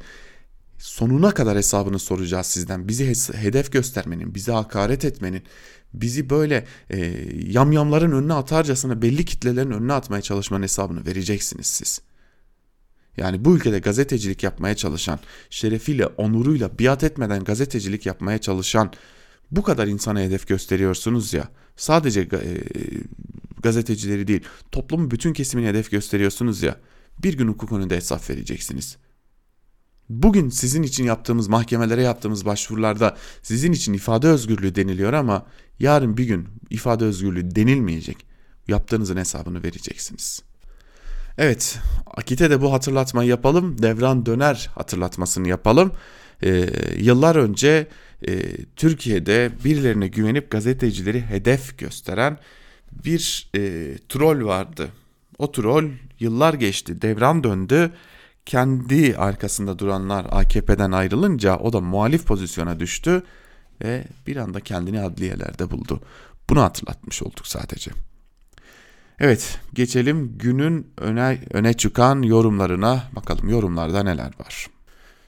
sonuna 0.79 1.35
kadar 1.35 1.57
hesabını 1.57 1.99
soracağız 1.99 2.47
sizden. 2.47 2.89
Bizi 2.89 3.15
hedef 3.35 3.73
göstermenin, 3.73 4.35
bizi 4.35 4.53
hakaret 4.53 5.05
etmenin, 5.05 5.43
bizi 5.95 6.31
böyle 6.31 6.67
e, 6.91 7.15
yamyamların 7.47 8.13
önüne 8.13 8.35
atarcasına 8.35 9.03
belli 9.03 9.25
kitlelerin 9.25 9.71
önüne 9.71 9.93
atmaya 9.93 10.23
çalışmanın 10.23 10.63
hesabını 10.63 11.07
vereceksiniz 11.07 11.67
siz. 11.67 12.01
Yani 13.17 13.45
bu 13.45 13.57
ülkede 13.57 13.79
gazetecilik 13.79 14.43
yapmaya 14.43 14.77
çalışan, 14.77 15.19
şerefiyle, 15.51 16.07
onuruyla 16.07 16.79
biat 16.79 17.05
etmeden 17.05 17.45
gazetecilik 17.45 18.07
yapmaya 18.07 18.39
çalışan 18.39 18.93
bu 19.51 19.63
kadar 19.63 19.87
insana 19.87 20.21
hedef 20.21 20.49
gösteriyorsunuz 20.49 21.35
ya. 21.35 21.49
Sadece 21.77 22.21
e, 22.21 22.29
gazetecileri 23.63 24.29
değil, 24.29 24.43
toplumun 24.73 25.11
bütün 25.11 25.33
kesimini 25.33 25.67
hedef 25.67 25.91
gösteriyorsunuz 25.91 26.63
ya. 26.63 26.77
Bir 27.23 27.39
gün 27.39 27.49
hukuk 27.49 27.73
önünde 27.73 27.97
hesap 27.97 28.31
vereceksiniz. 28.31 28.97
Bugün 30.09 30.49
sizin 30.49 30.83
için 30.83 31.05
yaptığımız 31.05 31.49
mahkemelere 31.49 32.03
yaptığımız 32.03 32.47
başvurularda 32.47 33.17
sizin 33.43 33.73
için 33.73 33.93
ifade 33.93 34.29
özgürlüğü 34.29 34.75
deniliyor 34.75 35.13
ama 35.13 35.47
yarın 35.79 36.17
bir 36.17 36.25
gün 36.25 36.49
ifade 36.71 37.05
özgürlüğü 37.05 37.55
denilmeyecek. 37.55 38.27
Yaptığınızın 38.69 39.17
hesabını 39.17 39.63
vereceksiniz. 39.63 40.43
Evet, 41.39 41.79
Akit'e 42.07 42.51
de 42.51 42.61
bu 42.61 42.73
hatırlatmayı 42.73 43.29
yapalım. 43.29 43.83
Devran 43.83 44.27
döner 44.27 44.71
hatırlatmasını 44.75 45.49
yapalım. 45.49 45.93
Ee, 46.43 46.71
yıllar 46.97 47.37
önce 47.37 47.87
e, 48.29 48.57
Türkiye'de 48.77 49.51
birilerine 49.65 50.09
güvenip 50.09 50.51
gazetecileri 50.51 51.23
hedef 51.23 51.79
gösteren 51.79 52.39
bir 53.05 53.51
e, 53.55 53.95
troll 54.09 54.45
vardı. 54.45 54.89
O 55.39 55.53
troll 55.53 55.85
yıllar 56.21 56.55
geçti, 56.55 57.03
devran 57.03 57.45
döndü. 57.45 57.91
Kendi 58.49 59.17
arkasında 59.17 59.79
duranlar 59.79 60.27
AKP'den 60.31 60.93
ayrılınca 60.93 61.57
o 61.57 61.73
da 61.73 61.81
muhalif 61.81 62.27
pozisyona 62.27 62.81
düştü 62.81 63.23
ve 63.85 64.05
bir 64.27 64.37
anda 64.37 64.61
kendini 64.61 65.01
adliyelerde 65.01 65.71
buldu. 65.71 66.01
Bunu 66.51 66.63
hatırlatmış 66.63 67.23
olduk 67.23 67.47
sadece. 67.47 67.91
Evet, 69.19 69.59
geçelim 69.75 70.39
günün 70.39 70.91
öne 70.97 71.41
öne 71.53 71.73
çıkan 71.73 72.23
yorumlarına. 72.23 73.03
Bakalım 73.17 73.49
yorumlarda 73.49 74.03
neler 74.03 74.31
var. 74.41 74.67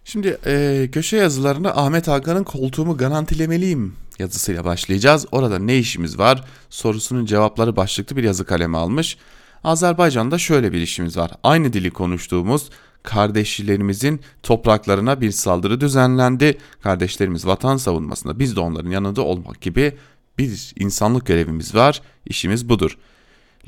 Şimdi 0.04 0.38
e, 0.46 0.88
köşe 0.92 1.16
yazılarına 1.16 1.70
Ahmet 1.70 2.08
Hakan'ın 2.08 2.44
koltuğumu 2.44 2.96
garantilemeliyim 2.96 3.94
yazısıyla 4.18 4.64
başlayacağız. 4.64 5.26
Orada 5.32 5.58
ne 5.58 5.78
işimiz 5.78 6.18
var 6.18 6.44
sorusunun 6.70 7.26
cevapları 7.26 7.76
başlıklı 7.76 8.16
bir 8.16 8.24
yazı 8.24 8.44
kalemi 8.44 8.76
almış. 8.76 9.16
Azerbaycan'da 9.64 10.38
şöyle 10.38 10.72
bir 10.72 10.80
işimiz 10.80 11.16
var. 11.16 11.30
Aynı 11.42 11.72
dili 11.72 11.90
konuştuğumuz 11.90 12.70
kardeşlerimizin 13.02 14.20
topraklarına 14.42 15.20
bir 15.20 15.30
saldırı 15.30 15.80
düzenlendi. 15.80 16.58
Kardeşlerimiz 16.82 17.46
vatan 17.46 17.76
savunmasında 17.76 18.38
biz 18.38 18.56
de 18.56 18.60
onların 18.60 18.90
yanında 18.90 19.22
olmak 19.22 19.60
gibi 19.60 19.92
bir 20.38 20.72
insanlık 20.78 21.26
görevimiz 21.26 21.74
var. 21.74 22.02
İşimiz 22.26 22.68
budur. 22.68 22.98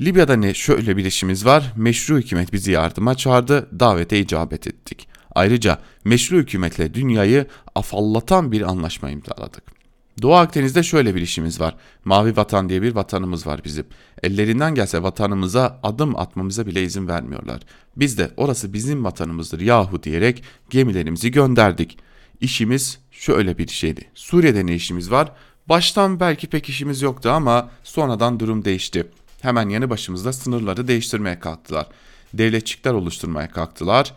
Libya'da 0.01 0.35
ne 0.35 0.53
şöyle 0.53 0.97
bir 0.97 1.05
işimiz 1.05 1.45
var. 1.45 1.73
Meşru 1.75 2.17
hükümet 2.17 2.53
bizi 2.53 2.71
yardıma 2.71 3.15
çağırdı. 3.15 3.79
Davete 3.79 4.19
icabet 4.19 4.67
ettik. 4.67 5.07
Ayrıca 5.35 5.79
meşru 6.05 6.37
hükümetle 6.37 6.93
dünyayı 6.93 7.45
afallatan 7.75 8.51
bir 8.51 8.61
anlaşma 8.61 9.09
imzaladık. 9.09 9.72
Doğu 10.21 10.33
Akdeniz'de 10.33 10.83
şöyle 10.83 11.15
bir 11.15 11.21
işimiz 11.21 11.59
var. 11.59 11.75
Mavi 12.05 12.37
vatan 12.37 12.69
diye 12.69 12.81
bir 12.81 12.95
vatanımız 12.95 13.47
var 13.47 13.61
bizim. 13.63 13.85
Ellerinden 14.23 14.75
gelse 14.75 15.03
vatanımıza 15.03 15.79
adım 15.83 16.15
atmamıza 16.15 16.65
bile 16.67 16.83
izin 16.83 17.07
vermiyorlar. 17.07 17.61
Biz 17.95 18.17
de 18.17 18.31
orası 18.37 18.73
bizim 18.73 19.03
vatanımızdır 19.03 19.59
yahu 19.59 20.03
diyerek 20.03 20.43
gemilerimizi 20.69 21.31
gönderdik. 21.31 21.97
İşimiz 22.41 22.99
şöyle 23.11 23.57
bir 23.57 23.67
şeydi. 23.67 24.05
Suriye'de 24.13 24.65
ne 24.65 24.75
işimiz 24.75 25.11
var? 25.11 25.31
Baştan 25.69 26.19
belki 26.19 26.47
pek 26.47 26.69
işimiz 26.69 27.01
yoktu 27.01 27.29
ama 27.29 27.69
sonradan 27.83 28.39
durum 28.39 28.65
değişti. 28.65 29.07
Hemen 29.41 29.69
yanı 29.69 29.89
başımızda 29.89 30.33
sınırları 30.33 30.87
değiştirmeye 30.87 31.39
kalktılar. 31.39 31.87
Devletçikler 32.33 32.93
oluşturmaya 32.93 33.51
kalktılar 33.51 34.13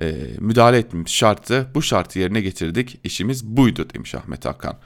e, 0.00 0.14
müdahale 0.40 0.78
etmemiz 0.78 1.10
şartı. 1.10 1.66
Bu 1.74 1.82
şartı 1.82 2.18
yerine 2.18 2.40
getirdik. 2.40 3.00
İşimiz 3.04 3.44
buydu 3.44 3.86
demiş 3.94 4.14
Ahmet 4.14 4.44
Hakan. 4.44 4.78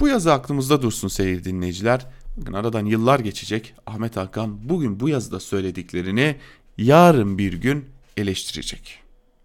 Bu 0.00 0.08
yazı 0.08 0.32
aklımızda 0.32 0.82
dursun 0.82 1.08
sevgili 1.08 1.44
dinleyiciler. 1.44 2.06
Bakın 2.36 2.52
aradan 2.52 2.86
yıllar 2.86 3.20
geçecek. 3.20 3.74
Ahmet 3.86 4.16
Hakan 4.16 4.68
bugün 4.68 5.00
bu 5.00 5.08
yazıda 5.08 5.40
söylediklerini 5.40 6.36
yarın 6.78 7.38
bir 7.38 7.52
gün 7.52 7.84
eleştirecek. 8.16 8.98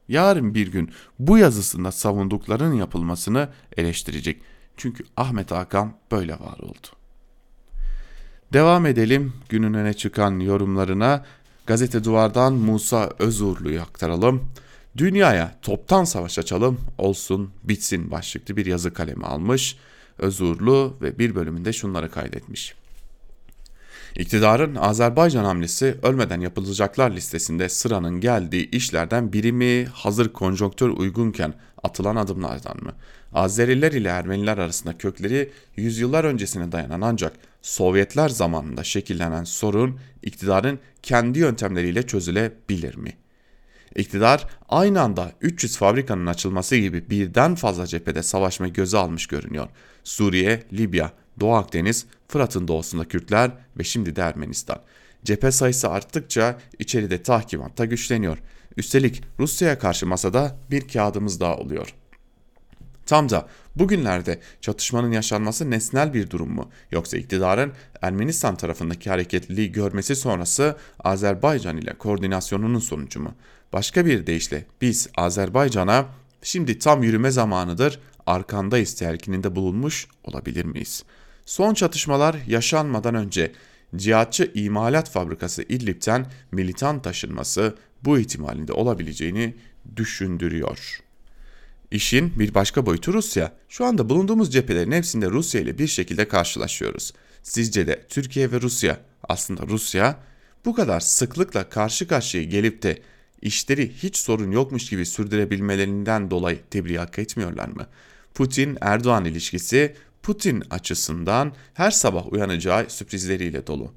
Yarın 0.08 0.54
bir 0.54 0.68
gün 0.68 0.92
bu 1.20 1.38
yazısında 1.38 1.92
savunduklarının 1.92 2.74
yapılmasını 2.74 3.50
eleştirecek. 3.78 4.42
Çünkü 4.78 5.04
Ahmet 5.18 5.52
Hakan 5.52 5.94
böyle 6.12 6.34
var 6.34 6.60
oldu. 6.60 6.88
Devam 8.54 8.86
edelim 8.86 9.34
günün 9.50 9.74
öne 9.74 9.94
çıkan 9.94 10.40
yorumlarına. 10.40 11.26
Gazete 11.66 12.04
Duvar'dan 12.04 12.54
Musa 12.54 13.10
Özurlu'yu 13.20 13.82
aktaralım. 13.82 14.44
Dünyaya 14.98 15.56
toptan 15.62 16.04
savaş 16.04 16.40
açalım 16.40 16.80
olsun 16.98 17.52
bitsin 17.64 18.12
başlıklı 18.12 18.58
bir 18.58 18.66
yazı 18.66 18.94
kalemi 18.94 19.26
almış. 19.26 19.78
Özurlu 20.20 20.98
ve 21.02 21.20
bir 21.20 21.36
bölümünde 21.36 21.74
şunları 21.74 22.12
kaydetmiş. 22.12 22.76
İktidarın 24.16 24.76
Azerbaycan 24.76 25.44
hamlesi 25.44 25.98
ölmeden 26.04 26.42
yapılacaklar 26.42 27.12
listesinde 27.12 27.70
sıranın 27.70 28.22
geldiği 28.22 28.70
işlerden 28.70 29.34
biri 29.34 29.52
mi 29.52 29.86
hazır 29.94 30.34
konjonktür 30.34 30.90
uygunken 30.90 31.54
atılan 31.84 32.16
adımlardan 32.16 32.84
mı? 32.84 32.92
Azeriler 33.34 33.92
ile 33.92 34.10
Ermeniler 34.10 34.58
arasında 34.58 34.98
kökleri 34.98 35.52
yüzyıllar 35.76 36.24
öncesine 36.24 36.72
dayanan 36.72 37.02
ancak 37.02 37.34
Sovyetler 37.62 38.30
zamanında 38.30 38.84
şekillenen 38.84 39.44
sorun 39.44 40.00
iktidarın 40.24 40.80
kendi 41.04 41.40
yöntemleriyle 41.40 42.04
çözülebilir 42.04 42.96
mi?'' 42.96 43.27
İktidar 43.96 44.48
aynı 44.70 45.02
anda 45.02 45.32
300 45.42 45.78
fabrikanın 45.78 46.26
açılması 46.26 46.76
gibi 46.76 47.10
birden 47.10 47.56
fazla 47.56 47.88
cephede 47.88 48.24
savaşmayı 48.24 48.74
göze 48.74 48.98
almış 48.98 49.28
görünüyor. 49.28 49.68
Suriye, 50.04 50.64
Libya, 50.74 51.12
Doğu 51.40 51.54
Akdeniz, 51.56 52.06
Fırat'ın 52.28 52.68
doğusunda 52.68 53.06
Kürtler 53.06 53.52
ve 53.78 53.84
şimdi 53.84 54.16
de 54.16 54.22
Ermenistan. 54.22 54.82
Cephe 55.24 55.52
sayısı 55.52 55.90
arttıkça 55.90 56.60
içeride 56.80 57.24
tahkimat 57.24 57.78
da 57.78 57.86
güçleniyor. 57.86 58.38
Üstelik 58.78 59.24
Rusya'ya 59.40 59.80
karşı 59.80 60.08
masada 60.08 60.58
bir 60.72 60.88
kağıdımız 60.88 61.40
daha 61.40 61.58
oluyor. 61.58 61.94
Tam 63.06 63.30
da 63.30 63.48
bugünlerde 63.76 64.40
çatışmanın 64.62 65.12
yaşanması 65.12 65.72
nesnel 65.72 66.14
bir 66.14 66.30
durum 66.30 66.52
mu 66.52 66.70
yoksa 66.92 67.18
iktidarın 67.18 67.74
Ermenistan 68.02 68.56
tarafındaki 68.56 69.10
hareketliliği 69.10 69.72
görmesi 69.72 70.16
sonrası 70.16 70.78
Azerbaycan 71.00 71.78
ile 71.78 71.94
koordinasyonunun 71.94 72.80
sonucu 72.80 73.20
mu? 73.20 73.36
Başka 73.74 74.06
bir 74.06 74.28
deyişle 74.28 74.66
biz 74.82 75.10
Azerbaycan'a 75.18 76.06
şimdi 76.42 76.80
tam 76.80 77.04
yürüme 77.04 77.32
zamanıdır 77.32 78.00
arkandayız 78.26 78.96
telkininde 78.96 79.56
bulunmuş 79.56 80.08
olabilir 80.24 80.66
miyiz? 80.66 81.04
Son 81.46 81.74
çatışmalar 81.74 82.36
yaşanmadan 82.48 83.16
önce 83.16 83.52
cihatçı 83.96 84.52
imalat 84.54 85.10
fabrikası 85.10 85.64
İdlib'ten 85.64 86.26
militan 86.52 87.02
taşınması 87.02 87.76
bu 88.04 88.20
ihtimalinde 88.20 88.74
olabileceğini 88.74 89.56
düşündürüyor. 89.96 91.02
İşin 91.92 92.40
bir 92.40 92.54
başka 92.54 92.86
boyutu 92.86 93.14
Rusya. 93.14 93.52
Şu 93.70 93.86
anda 93.86 94.10
bulunduğumuz 94.10 94.54
cephelerin 94.54 94.92
hepsinde 94.92 95.30
Rusya 95.30 95.62
ile 95.62 95.78
bir 95.78 95.88
şekilde 95.88 96.28
karşılaşıyoruz. 96.28 97.14
Sizce 97.44 97.88
de 97.88 98.06
Türkiye 98.10 98.52
ve 98.52 98.62
Rusya, 98.62 99.00
aslında 99.30 99.68
Rusya 99.68 100.20
bu 100.66 100.76
kadar 100.76 101.00
sıklıkla 101.00 101.70
karşı 101.70 102.08
karşıya 102.08 102.44
gelip 102.44 102.84
de 102.84 103.02
işleri 103.42 103.94
hiç 103.94 104.18
sorun 104.18 104.52
yokmuş 104.52 104.90
gibi 104.90 105.06
sürdürebilmelerinden 105.06 106.32
dolayı 106.32 106.60
tebrik 106.70 107.00
hak 107.00 107.20
etmiyorlar 107.20 107.68
mı? 107.68 107.88
Putin-Erdoğan 108.34 109.26
ilişkisi 109.26 109.96
Putin 110.24 110.64
açısından 110.70 111.54
her 111.74 111.92
sabah 111.92 112.34
uyanacağı 112.34 112.90
sürprizleriyle 112.90 113.68
dolu. 113.68 113.94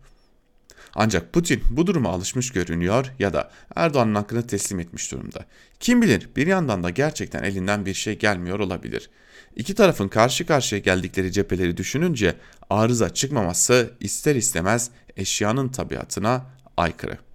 Ancak 0.95 1.33
Putin 1.33 1.63
bu 1.71 1.87
duruma 1.87 2.11
alışmış 2.11 2.51
görünüyor 2.51 3.13
ya 3.19 3.33
da 3.33 3.51
Erdoğan'ın 3.75 4.15
hakkını 4.15 4.47
teslim 4.47 4.81
etmiş 4.81 5.13
durumda. 5.13 5.45
Kim 5.81 6.03
bilir 6.03 6.29
bir 6.37 6.47
yandan 6.47 6.83
da 6.83 6.91
gerçekten 6.91 7.43
elinden 7.43 7.87
bir 7.87 7.95
şey 7.95 8.19
gelmiyor 8.19 8.61
olabilir. 8.61 9.11
İki 9.57 9.75
tarafın 9.75 10.09
karşı 10.09 10.47
karşıya 10.47 10.81
geldikleri 10.81 11.33
cepheleri 11.33 11.77
düşününce 11.77 12.37
arıza 12.71 13.15
çıkmaması 13.15 13.95
ister 14.01 14.37
istemez 14.37 14.91
eşyanın 15.17 15.69
tabiatına 15.69 16.47
aykırı. 16.77 17.30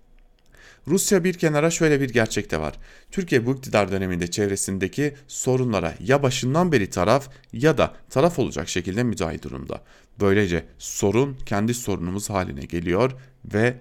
Rusya 0.88 1.24
bir 1.24 1.34
kenara 1.34 1.72
şöyle 1.72 2.02
bir 2.02 2.10
gerçek 2.10 2.52
de 2.52 2.60
var. 2.60 2.74
Türkiye 3.12 3.46
bu 3.46 3.56
iktidar 3.56 3.92
döneminde 3.92 4.28
çevresindeki 4.32 5.14
sorunlara 5.28 5.94
ya 6.00 6.24
başından 6.24 6.72
beri 6.72 6.90
taraf 6.90 7.30
ya 7.54 7.78
da 7.78 7.94
taraf 8.10 8.40
olacak 8.40 8.70
şekilde 8.70 9.04
müdahil 9.04 9.42
durumda. 9.42 9.82
Böylece 10.20 10.66
sorun 10.78 11.38
kendi 11.46 11.74
sorunumuz 11.74 12.30
haline 12.30 12.66
geliyor 12.66 13.12
ve 13.54 13.78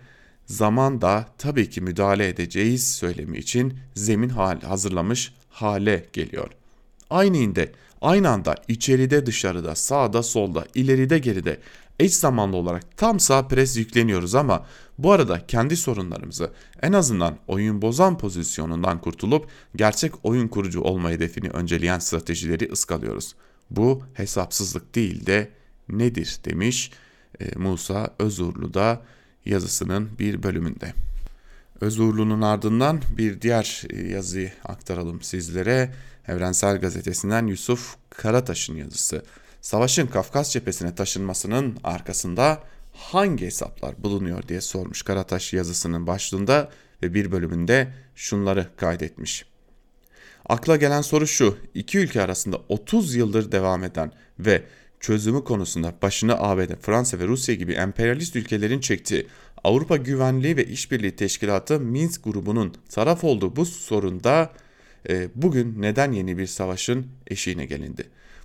zaman 0.46 1.00
da 1.00 1.28
tabii 1.38 1.70
ki 1.70 1.80
müdahale 1.80 2.28
edeceğiz 2.28 2.92
söylemi 2.92 3.38
için 3.38 3.78
zemin 3.94 4.28
hal 4.28 4.60
hazırlamış 4.60 5.34
hale 5.48 6.06
geliyor. 6.12 6.50
Aynı 7.10 7.36
inde, 7.36 7.72
aynı 8.00 8.28
anda 8.28 8.54
içeride 8.68 9.26
dışarıda 9.26 9.74
sağda 9.74 10.22
solda 10.22 10.66
ileride 10.74 11.18
geride 11.18 11.58
eş 12.00 12.14
zamanlı 12.14 12.56
olarak 12.56 12.96
tam 12.96 13.20
sağ 13.20 13.48
pres 13.48 13.76
yükleniyoruz 13.76 14.34
ama 14.34 14.66
Bu 14.98 15.12
arada 15.12 15.46
kendi 15.46 15.76
sorunlarımızı 15.76 16.50
en 16.82 16.92
azından 16.92 17.38
oyun 17.46 17.82
bozan 17.82 18.18
pozisyonundan 18.18 19.00
kurtulup 19.00 19.48
gerçek 19.76 20.12
oyun 20.22 20.48
kurucu 20.48 20.80
olma 20.80 21.10
hedefini 21.10 21.48
önceleyen 21.48 21.98
stratejileri 21.98 22.72
ıskalıyoruz. 22.72 23.34
Bu 23.70 24.02
hesapsızlık 24.14 24.94
değil 24.94 25.26
de 25.26 25.50
nedir 25.88 26.38
demiş 26.44 26.90
e, 27.40 27.58
Musa 27.58 28.14
Özurlu 28.18 28.74
da 28.74 29.02
yazısının 29.44 30.10
bir 30.18 30.42
bölümünde. 30.42 30.92
Özurlu'nun 31.80 32.42
ardından 32.42 33.00
bir 33.18 33.40
diğer 33.40 33.82
e, 33.90 34.08
yazıyı 34.08 34.52
aktaralım 34.64 35.22
sizlere. 35.22 35.94
Evrensel 36.28 36.80
Gazetesi'nden 36.80 37.46
Yusuf 37.46 37.96
Karataş'ın 38.10 38.76
yazısı. 38.76 39.22
Savaşın 39.64 40.06
Kafkas 40.06 40.52
cephesine 40.52 40.94
taşınmasının 40.94 41.78
arkasında 41.84 42.62
hangi 42.92 43.46
hesaplar 43.46 44.02
bulunuyor 44.02 44.48
diye 44.48 44.60
sormuş 44.60 45.02
Karataş 45.02 45.52
yazısının 45.52 46.06
başlığında 46.06 46.70
ve 47.02 47.14
bir 47.14 47.32
bölümünde 47.32 47.92
şunları 48.14 48.66
kaydetmiş. 48.76 49.44
Akla 50.48 50.76
gelen 50.76 51.00
soru 51.00 51.26
şu, 51.26 51.58
iki 51.74 51.98
ülke 51.98 52.22
arasında 52.22 52.60
30 52.68 53.14
yıldır 53.14 53.52
devam 53.52 53.84
eden 53.84 54.12
ve 54.38 54.62
çözümü 55.00 55.44
konusunda 55.44 55.94
başını 56.02 56.40
ABD, 56.40 56.70
Fransa 56.80 57.18
ve 57.18 57.26
Rusya 57.26 57.54
gibi 57.54 57.72
emperyalist 57.72 58.36
ülkelerin 58.36 58.80
çektiği 58.80 59.26
Avrupa 59.64 59.96
Güvenliği 59.96 60.56
ve 60.56 60.66
İşbirliği 60.66 61.16
Teşkilatı 61.16 61.80
Minsk 61.80 62.24
grubunun 62.24 62.74
taraf 62.90 63.24
olduğu 63.24 63.56
bu 63.56 63.66
sorunda 63.66 64.52
e, 65.08 65.28
bugün 65.34 65.82
neden 65.82 66.12
yeni 66.12 66.38
bir 66.38 66.46
savaşın 66.46 67.06
eşiğine 67.26 67.66
gelindi? 67.66 68.04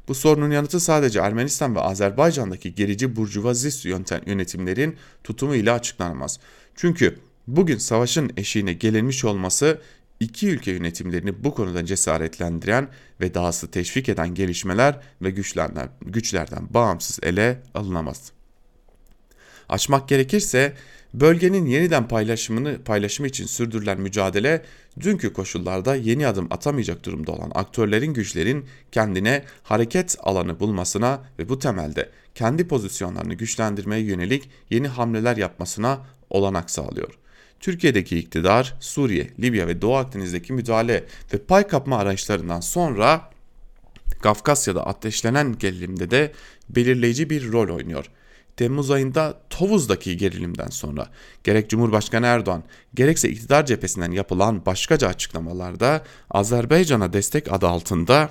Bu 0.10 0.16
sorunun 0.16 0.52
yanıtı 0.52 0.80
sadece 0.80 1.20
Ermenistan 1.20 1.76
ve 1.76 1.80
Azerbaycan'daki 1.80 2.76
gerici 2.76 3.16
burjuvazist 3.16 3.86
yönetimlerin 4.26 4.98
tutumu 5.24 5.56
ile 5.56 5.72
açıklanamaz. 5.72 6.40
Çünkü 6.76 7.20
bugün 7.48 7.78
savaşın 7.78 8.32
eşiğine 8.38 8.74
gelinmiş 8.74 9.26
olması 9.26 9.82
iki 10.20 10.48
ülke 10.50 10.72
yönetimlerini 10.72 11.44
bu 11.44 11.54
konuda 11.54 11.86
cesaretlendiren 11.86 12.88
ve 13.22 13.34
dahası 13.34 13.72
teşvik 13.72 14.10
eden 14.10 14.36
gelişmeler 14.36 15.00
ve 15.22 15.30
güçlerden, 15.30 15.90
güçlerden 16.02 16.74
bağımsız 16.74 17.20
ele 17.24 17.62
alınamaz. 17.74 18.32
Açmak 19.70 20.10
gerekirse 20.10 20.74
bölgenin 21.14 21.66
yeniden 21.66 22.08
paylaşımını 22.08 22.84
paylaşımı 22.84 23.28
için 23.28 23.46
sürdürülen 23.46 24.02
mücadele 24.02 24.62
dünkü 25.00 25.34
koşullarda 25.34 25.96
yeni 25.96 26.28
adım 26.28 26.48
atamayacak 26.52 27.06
durumda 27.06 27.32
olan 27.32 27.52
aktörlerin 27.56 28.14
güçlerin 28.14 28.66
kendine 28.92 29.44
hareket 29.64 30.16
alanı 30.20 30.60
bulmasına 30.60 31.22
ve 31.40 31.50
bu 31.50 31.60
temelde 31.60 32.10
kendi 32.36 32.68
pozisyonlarını 32.68 33.34
güçlendirmeye 33.34 34.04
yönelik 34.04 34.50
yeni 34.70 34.88
hamleler 34.88 35.38
yapmasına 35.38 36.00
olanak 36.30 36.72
sağlıyor. 36.72 37.14
Türkiye'deki 37.60 38.18
iktidar, 38.20 38.76
Suriye, 38.80 39.28
Libya 39.40 39.68
ve 39.68 39.82
Doğu 39.82 39.96
Akdeniz'deki 39.96 40.54
müdahale 40.54 41.04
ve 41.34 41.38
pay 41.38 41.68
kapma 41.68 41.98
araçlarından 41.98 42.60
sonra 42.60 43.30
Kafkasya'da 44.22 44.88
ateşlenen 44.88 45.56
gerilimde 45.60 46.12
de 46.12 46.32
belirleyici 46.70 47.30
bir 47.30 47.52
rol 47.52 47.76
oynuyor. 47.76 48.06
Temmuz 48.60 48.92
ayında 48.92 49.42
Tovuz'daki 49.50 50.18
gerilimden 50.18 50.68
sonra 50.68 51.10
gerek 51.44 51.70
Cumhurbaşkanı 51.70 52.26
Erdoğan 52.26 52.64
gerekse 52.94 53.30
iktidar 53.30 53.66
cephesinden 53.66 54.12
yapılan 54.12 54.66
başkaca 54.66 55.08
açıklamalarda 55.08 56.04
Azerbaycan'a 56.30 57.14
destek 57.14 57.54
adı 57.54 57.68
altında 57.68 58.30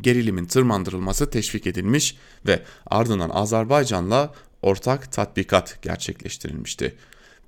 gerilimin 0.00 0.44
tırmandırılması 0.44 1.30
teşvik 1.30 1.66
edilmiş 1.66 2.16
ve 2.46 2.62
ardından 2.86 3.30
Azerbaycan'la 3.30 4.34
ortak 4.62 5.12
tatbikat 5.12 5.82
gerçekleştirilmişti. 5.82 6.96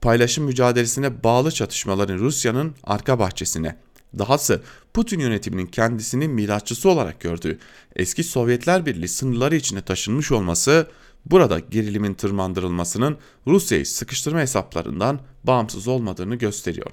Paylaşım 0.00 0.44
mücadelesine 0.44 1.24
bağlı 1.24 1.52
çatışmaların 1.52 2.18
Rusya'nın 2.18 2.74
arka 2.84 3.18
bahçesine, 3.18 3.76
dahası 4.18 4.62
Putin 4.94 5.20
yönetiminin 5.20 5.66
kendisini 5.66 6.28
milatçısı 6.28 6.88
olarak 6.88 7.20
gördüğü 7.20 7.58
eski 7.96 8.24
Sovyetler 8.24 8.86
Birliği 8.86 9.08
sınırları 9.08 9.56
içine 9.56 9.82
taşınmış 9.82 10.32
olması 10.32 10.86
burada 11.26 11.58
gerilimin 11.58 12.14
tırmandırılmasının 12.14 13.18
Rusya'yı 13.46 13.86
sıkıştırma 13.86 14.40
hesaplarından 14.40 15.20
bağımsız 15.44 15.88
olmadığını 15.88 16.34
gösteriyor. 16.34 16.90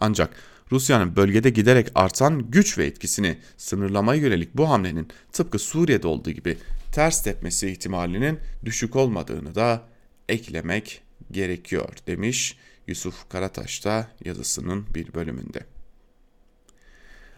Ancak 0.00 0.36
Rusya'nın 0.72 1.16
bölgede 1.16 1.50
giderek 1.50 1.88
artan 1.94 2.50
güç 2.50 2.78
ve 2.78 2.86
etkisini 2.86 3.38
sınırlamaya 3.56 4.20
yönelik 4.20 4.56
bu 4.56 4.70
hamlenin 4.70 5.08
tıpkı 5.32 5.58
Suriye'de 5.58 6.06
olduğu 6.06 6.30
gibi 6.30 6.58
ters 6.92 7.22
tepmesi 7.22 7.70
ihtimalinin 7.70 8.38
düşük 8.64 8.96
olmadığını 8.96 9.54
da 9.54 9.82
eklemek 10.28 11.02
gerekiyor 11.30 11.94
demiş 12.06 12.56
Yusuf 12.86 13.28
Karataş 13.28 13.84
da 13.84 14.08
yazısının 14.24 14.86
bir 14.94 15.14
bölümünde. 15.14 15.79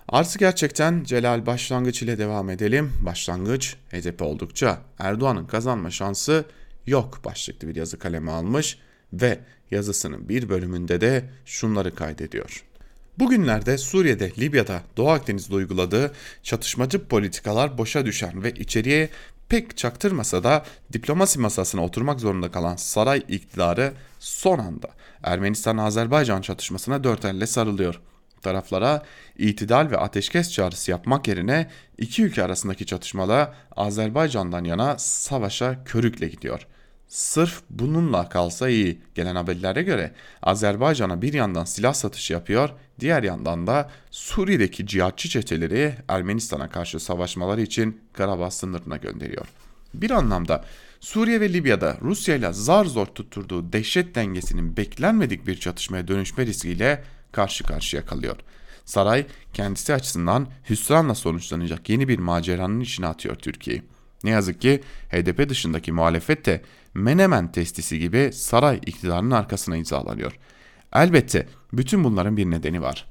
Artık 0.09 0.40
gerçekten 0.40 1.05
Celal 1.05 1.46
başlangıç 1.46 2.03
ile 2.03 2.18
devam 2.18 2.50
edelim. 2.50 2.92
Başlangıç 3.00 3.76
HDP 3.90 4.22
oldukça 4.22 4.78
Erdoğan'ın 4.98 5.46
kazanma 5.46 5.90
şansı 5.90 6.44
yok 6.86 7.20
başlıklı 7.24 7.68
bir 7.68 7.76
yazı 7.76 7.98
kaleme 7.98 8.30
almış 8.30 8.78
ve 9.12 9.38
yazısının 9.70 10.28
bir 10.28 10.48
bölümünde 10.48 11.00
de 11.00 11.24
şunları 11.44 11.94
kaydediyor. 11.94 12.64
Bugünlerde 13.18 13.78
Suriye'de, 13.78 14.32
Libya'da, 14.38 14.82
Doğu 14.96 15.11
Akdeniz'de 15.11 15.55
uyguladığı 15.55 16.12
çatışmacı 16.42 17.05
politikalar 17.05 17.78
boşa 17.78 18.07
düşen 18.07 18.42
ve 18.42 18.50
içeriye 18.50 19.09
pek 19.48 19.76
çaktırmasa 19.76 20.44
da 20.44 20.64
diplomasi 20.92 21.38
masasına 21.38 21.84
oturmak 21.84 22.20
zorunda 22.20 22.50
kalan 22.50 22.76
saray 22.76 23.22
iktidarı 23.28 23.92
son 24.18 24.59
anda 24.59 24.88
Ermenistan-Azerbaycan 25.22 26.40
çatışmasına 26.40 27.05
dört 27.05 27.24
elle 27.24 27.46
sarılıyor 27.46 28.00
taraflara 28.43 29.03
itidal 29.38 29.90
ve 29.90 29.97
ateşkes 29.97 30.53
çağrısı 30.53 30.90
yapmak 30.90 31.28
yerine 31.28 31.70
iki 31.99 32.22
ülke 32.22 32.45
arasındaki 32.45 32.86
çatışmada 32.86 33.55
Azerbaycan'dan 33.76 34.64
yana 34.64 34.99
savaşa 34.99 35.84
körükle 35.84 36.28
gidiyor. 36.28 36.66
Sırf 37.09 37.62
bununla 37.70 38.28
kalsa 38.28 38.68
iyi. 38.68 39.01
Gelen 39.14 39.36
haberlere 39.36 39.82
göre 39.82 40.12
Azerbaycan'a 40.43 41.22
bir 41.22 41.32
yandan 41.32 41.64
silah 41.64 41.95
satışı 41.95 42.32
yapıyor, 42.32 42.70
diğer 43.01 43.22
yandan 43.22 43.66
da 43.66 43.90
Suriye'deki 44.11 44.86
cihatçı 44.86 45.28
çeteleri 45.28 45.95
Ermenistan'a 46.09 46.68
karşı 46.70 47.01
savaşmaları 47.01 47.62
için 47.62 48.01
Karabağ 48.12 48.51
sınırına 48.51 48.97
gönderiyor. 48.97 49.47
Bir 49.95 50.11
anlamda 50.11 50.64
Suriye 51.01 51.40
ve 51.40 51.53
Libya'da 51.53 51.97
Rusya 52.03 52.36
ile 52.36 52.53
zar 52.53 52.84
zor 52.84 53.07
tutturduğu 53.07 53.72
dehşet 53.72 54.14
dengesinin 54.14 54.76
beklenmedik 54.76 55.47
bir 55.47 55.57
çatışmaya 55.57 56.09
dönüşme 56.09 56.47
riskiyle 56.47 57.05
karşı 57.32 57.64
karşıya 57.64 58.04
kalıyor. 58.06 58.36
Saray 58.84 59.26
kendisi 59.52 59.94
açısından 59.94 60.48
hüsranla 60.70 61.14
sonuçlanacak 61.14 61.88
yeni 61.88 62.08
bir 62.08 62.18
maceranın 62.18 62.80
içine 62.80 63.06
atıyor 63.06 63.34
Türkiye'yi. 63.34 63.82
Ne 64.24 64.30
yazık 64.30 64.60
ki 64.60 64.80
HDP 65.10 65.48
dışındaki 65.48 65.92
muhalefet 65.92 66.46
de 66.46 66.62
Menemen 66.94 67.52
testisi 67.52 67.98
gibi 67.98 68.30
saray 68.32 68.80
iktidarının 68.86 69.30
arkasına 69.30 69.76
imzalanıyor. 69.76 70.38
Elbette 70.94 71.46
bütün 71.72 72.04
bunların 72.04 72.36
bir 72.36 72.50
nedeni 72.50 72.82
var. 72.82 73.06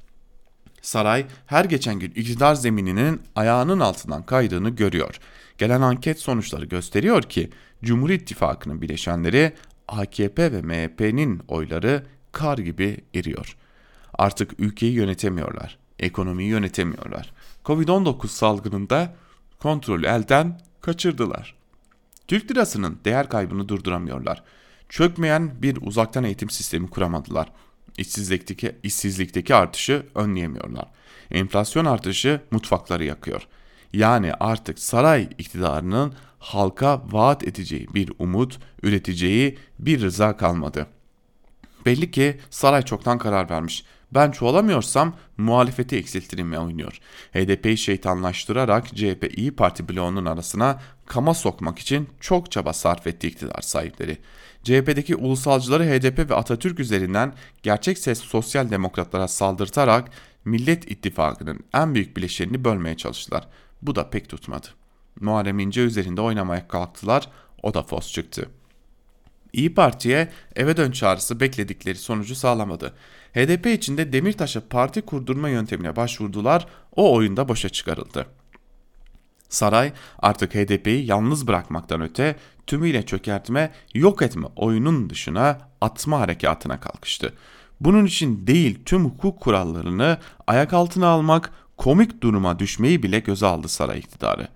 Saray 0.81 1.25
her 1.45 1.65
geçen 1.65 1.99
gün 1.99 2.11
iktidar 2.11 2.55
zemininin 2.55 3.21
ayağının 3.35 3.79
altından 3.79 4.23
kaydığını 4.23 4.69
görüyor. 4.69 5.19
Gelen 5.57 5.81
anket 5.81 6.19
sonuçları 6.19 6.65
gösteriyor 6.65 7.23
ki 7.23 7.49
Cumhur 7.83 8.09
İttifakı'nın 8.09 8.81
bileşenleri 8.81 9.53
AKP 9.87 10.51
ve 10.51 10.61
MHP'nin 10.61 11.41
oyları 11.47 12.05
kar 12.31 12.57
gibi 12.57 12.97
eriyor. 13.15 13.57
Artık 14.17 14.59
ülkeyi 14.59 14.93
yönetemiyorlar, 14.93 15.77
ekonomiyi 15.99 16.49
yönetemiyorlar. 16.49 17.33
Covid-19 17.65 18.27
salgınında 18.27 19.13
kontrolü 19.59 20.05
elden 20.05 20.61
kaçırdılar. 20.81 21.55
Türk 22.27 22.51
lirasının 22.51 22.99
değer 23.05 23.29
kaybını 23.29 23.69
durduramıyorlar. 23.69 24.43
Çökmeyen 24.89 25.61
bir 25.61 25.77
uzaktan 25.81 26.23
eğitim 26.23 26.49
sistemi 26.49 26.89
kuramadılar. 26.89 27.51
İşsizlikteki, 27.97 28.75
işsizlikteki 28.83 29.55
artışı 29.55 30.05
önleyemiyorlar. 30.15 30.85
Enflasyon 31.31 31.85
artışı 31.85 32.41
mutfakları 32.51 33.03
yakıyor. 33.03 33.47
Yani 33.93 34.33
artık 34.33 34.79
saray 34.79 35.29
iktidarının 35.37 36.13
halka 36.39 37.01
vaat 37.11 37.43
edeceği 37.43 37.87
bir 37.93 38.11
umut, 38.19 38.59
üreteceği 38.83 39.57
bir 39.79 40.01
rıza 40.01 40.37
kalmadı. 40.37 40.87
Belli 41.85 42.11
ki 42.11 42.39
saray 42.49 42.81
çoktan 42.81 43.17
karar 43.17 43.49
vermiş 43.49 43.83
ben 44.11 44.31
çoğalamıyorsam 44.31 45.15
muhalefeti 45.37 45.95
eksiltirimle 45.95 46.59
oynuyor. 46.59 46.99
HDP'yi 47.33 47.77
şeytanlaştırarak 47.77 48.87
CHP 48.87 49.33
İyi 49.37 49.55
Parti 49.55 49.89
bloğunun 49.89 50.25
arasına 50.25 50.81
kama 51.05 51.33
sokmak 51.33 51.79
için 51.79 52.09
çok 52.19 52.51
çaba 52.51 52.73
sarf 52.73 53.07
etti 53.07 53.27
iktidar 53.27 53.61
sahipleri. 53.61 54.17
CHP'deki 54.63 55.15
ulusalcıları 55.15 55.83
HDP 55.83 56.29
ve 56.29 56.35
Atatürk 56.35 56.79
üzerinden 56.79 57.33
gerçek 57.63 57.97
ses 57.97 58.19
sosyal 58.19 58.69
demokratlara 58.69 59.27
saldırtarak 59.27 60.09
Millet 60.45 60.91
İttifakı'nın 60.91 61.59
en 61.73 61.95
büyük 61.95 62.17
bileşenini 62.17 62.63
bölmeye 62.63 62.97
çalıştılar. 62.97 63.47
Bu 63.81 63.95
da 63.95 64.09
pek 64.09 64.29
tutmadı. 64.29 64.67
Muharrem 65.19 65.59
İnce 65.59 65.81
üzerinde 65.81 66.21
oynamaya 66.21 66.67
kalktılar, 66.67 67.29
o 67.63 67.73
da 67.73 67.83
fos 67.83 68.11
çıktı. 68.13 68.49
İyi 69.53 69.73
Parti'ye 69.73 70.29
eve 70.55 70.77
dön 70.77 70.91
çağrısı 70.91 71.39
bekledikleri 71.39 71.97
sonucu 71.97 72.35
sağlamadı. 72.35 72.93
HDP 73.33 73.65
içinde 73.65 74.13
Demirtaş'a 74.13 74.61
parti 74.69 75.01
kurdurma 75.01 75.49
yöntemine 75.49 75.95
başvurdular, 75.95 76.67
o 76.95 77.13
oyunda 77.15 77.47
boşa 77.47 77.69
çıkarıldı. 77.69 78.25
Saray 79.49 79.93
artık 80.19 80.55
HDP'yi 80.55 81.05
yalnız 81.05 81.47
bırakmaktan 81.47 82.01
öte 82.01 82.35
tümüyle 82.67 83.05
çökertme, 83.05 83.71
yok 83.93 84.21
etme 84.21 84.47
oyunun 84.55 85.09
dışına 85.09 85.57
atma 85.81 86.19
harekatına 86.19 86.79
kalkıştı. 86.79 87.33
Bunun 87.79 88.05
için 88.05 88.47
değil 88.47 88.79
tüm 88.85 89.05
hukuk 89.05 89.41
kurallarını 89.41 90.17
ayak 90.47 90.73
altına 90.73 91.07
almak, 91.07 91.53
komik 91.77 92.23
duruma 92.23 92.59
düşmeyi 92.59 93.03
bile 93.03 93.19
göze 93.19 93.45
aldı 93.45 93.67
saray 93.67 93.99
iktidarı. 93.99 94.47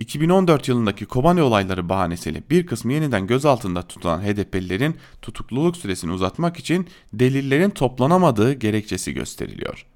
2014 0.00 0.68
yılındaki 0.68 1.06
Kobane 1.06 1.42
olayları 1.42 1.88
bahanesiyle 1.88 2.42
bir 2.50 2.66
kısmı 2.66 2.92
yeniden 2.92 3.26
gözaltında 3.26 3.82
tutulan 3.82 4.22
HDP'lilerin 4.22 4.96
tutukluluk 5.22 5.76
süresini 5.76 6.12
uzatmak 6.12 6.58
için 6.58 6.86
delillerin 7.12 7.70
toplanamadığı 7.70 8.52
gerekçesi 8.52 9.14
gösteriliyor. 9.14 9.86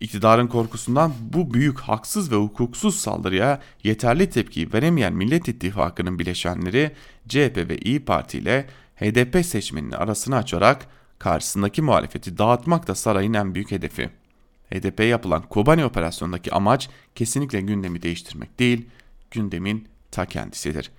İktidarın 0.00 0.46
korkusundan 0.46 1.12
bu 1.20 1.54
büyük 1.54 1.80
haksız 1.80 2.32
ve 2.32 2.36
hukuksuz 2.36 2.94
saldırıya 2.94 3.60
yeterli 3.84 4.30
tepki 4.30 4.72
veremeyen 4.72 5.12
Millet 5.12 5.48
İttifakı'nın 5.48 6.18
bileşenleri 6.18 6.92
CHP 7.28 7.56
ve 7.56 7.78
İyi 7.78 8.04
Parti 8.04 8.38
ile 8.38 8.66
HDP 8.96 9.46
seçmeninin 9.46 9.92
arasını 9.92 10.36
açarak 10.36 10.86
karşısındaki 11.18 11.82
muhalefeti 11.82 12.38
dağıtmak 12.38 12.88
da 12.88 12.94
sarayın 12.94 13.34
en 13.34 13.54
büyük 13.54 13.70
hedefi. 13.70 14.10
HDP 14.74 15.00
yapılan 15.00 15.42
Kobani 15.42 15.84
operasyondaki 15.84 16.52
amaç 16.52 16.88
kesinlikle 17.14 17.60
gündemi 17.60 18.02
değiştirmek 18.02 18.58
değil, 18.58 18.86
gündemin 19.30 19.88
ta 20.10 20.26
kendisidir. 20.26 20.90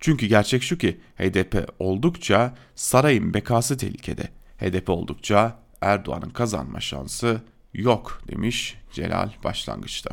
Çünkü 0.00 0.26
gerçek 0.26 0.62
şu 0.62 0.78
ki 0.78 1.00
HDP 1.18 1.68
oldukça 1.78 2.54
sarayın 2.74 3.34
bekası 3.34 3.76
tehlikede. 3.76 4.28
HDP 4.58 4.90
oldukça 4.90 5.58
Erdoğan'ın 5.80 6.30
kazanma 6.30 6.80
şansı 6.80 7.42
yok 7.74 8.22
demiş 8.28 8.74
Celal 8.92 9.30
Başlangıç'ta. 9.44 10.10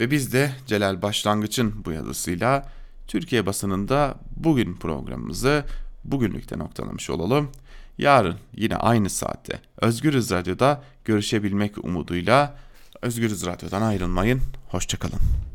Ve 0.00 0.10
biz 0.10 0.32
de 0.32 0.52
Celal 0.66 1.02
Başlangıç'ın 1.02 1.84
bu 1.84 1.92
yazısıyla 1.92 2.68
Türkiye 3.06 3.46
basınında 3.46 4.14
bugün 4.36 4.74
programımızı 4.74 5.64
bugünlükte 6.04 6.58
noktalamış 6.58 7.10
olalım. 7.10 7.50
Yarın 7.98 8.36
yine 8.56 8.76
aynı 8.76 9.10
saatte 9.10 9.60
Özgürüz 9.80 10.30
Radyo'da 10.30 10.82
görüşebilmek 11.04 11.84
umuduyla 11.84 12.56
Özgürüz 13.02 13.46
Radyo'dan 13.46 13.82
ayrılmayın. 13.82 14.40
Hoşçakalın. 14.68 15.49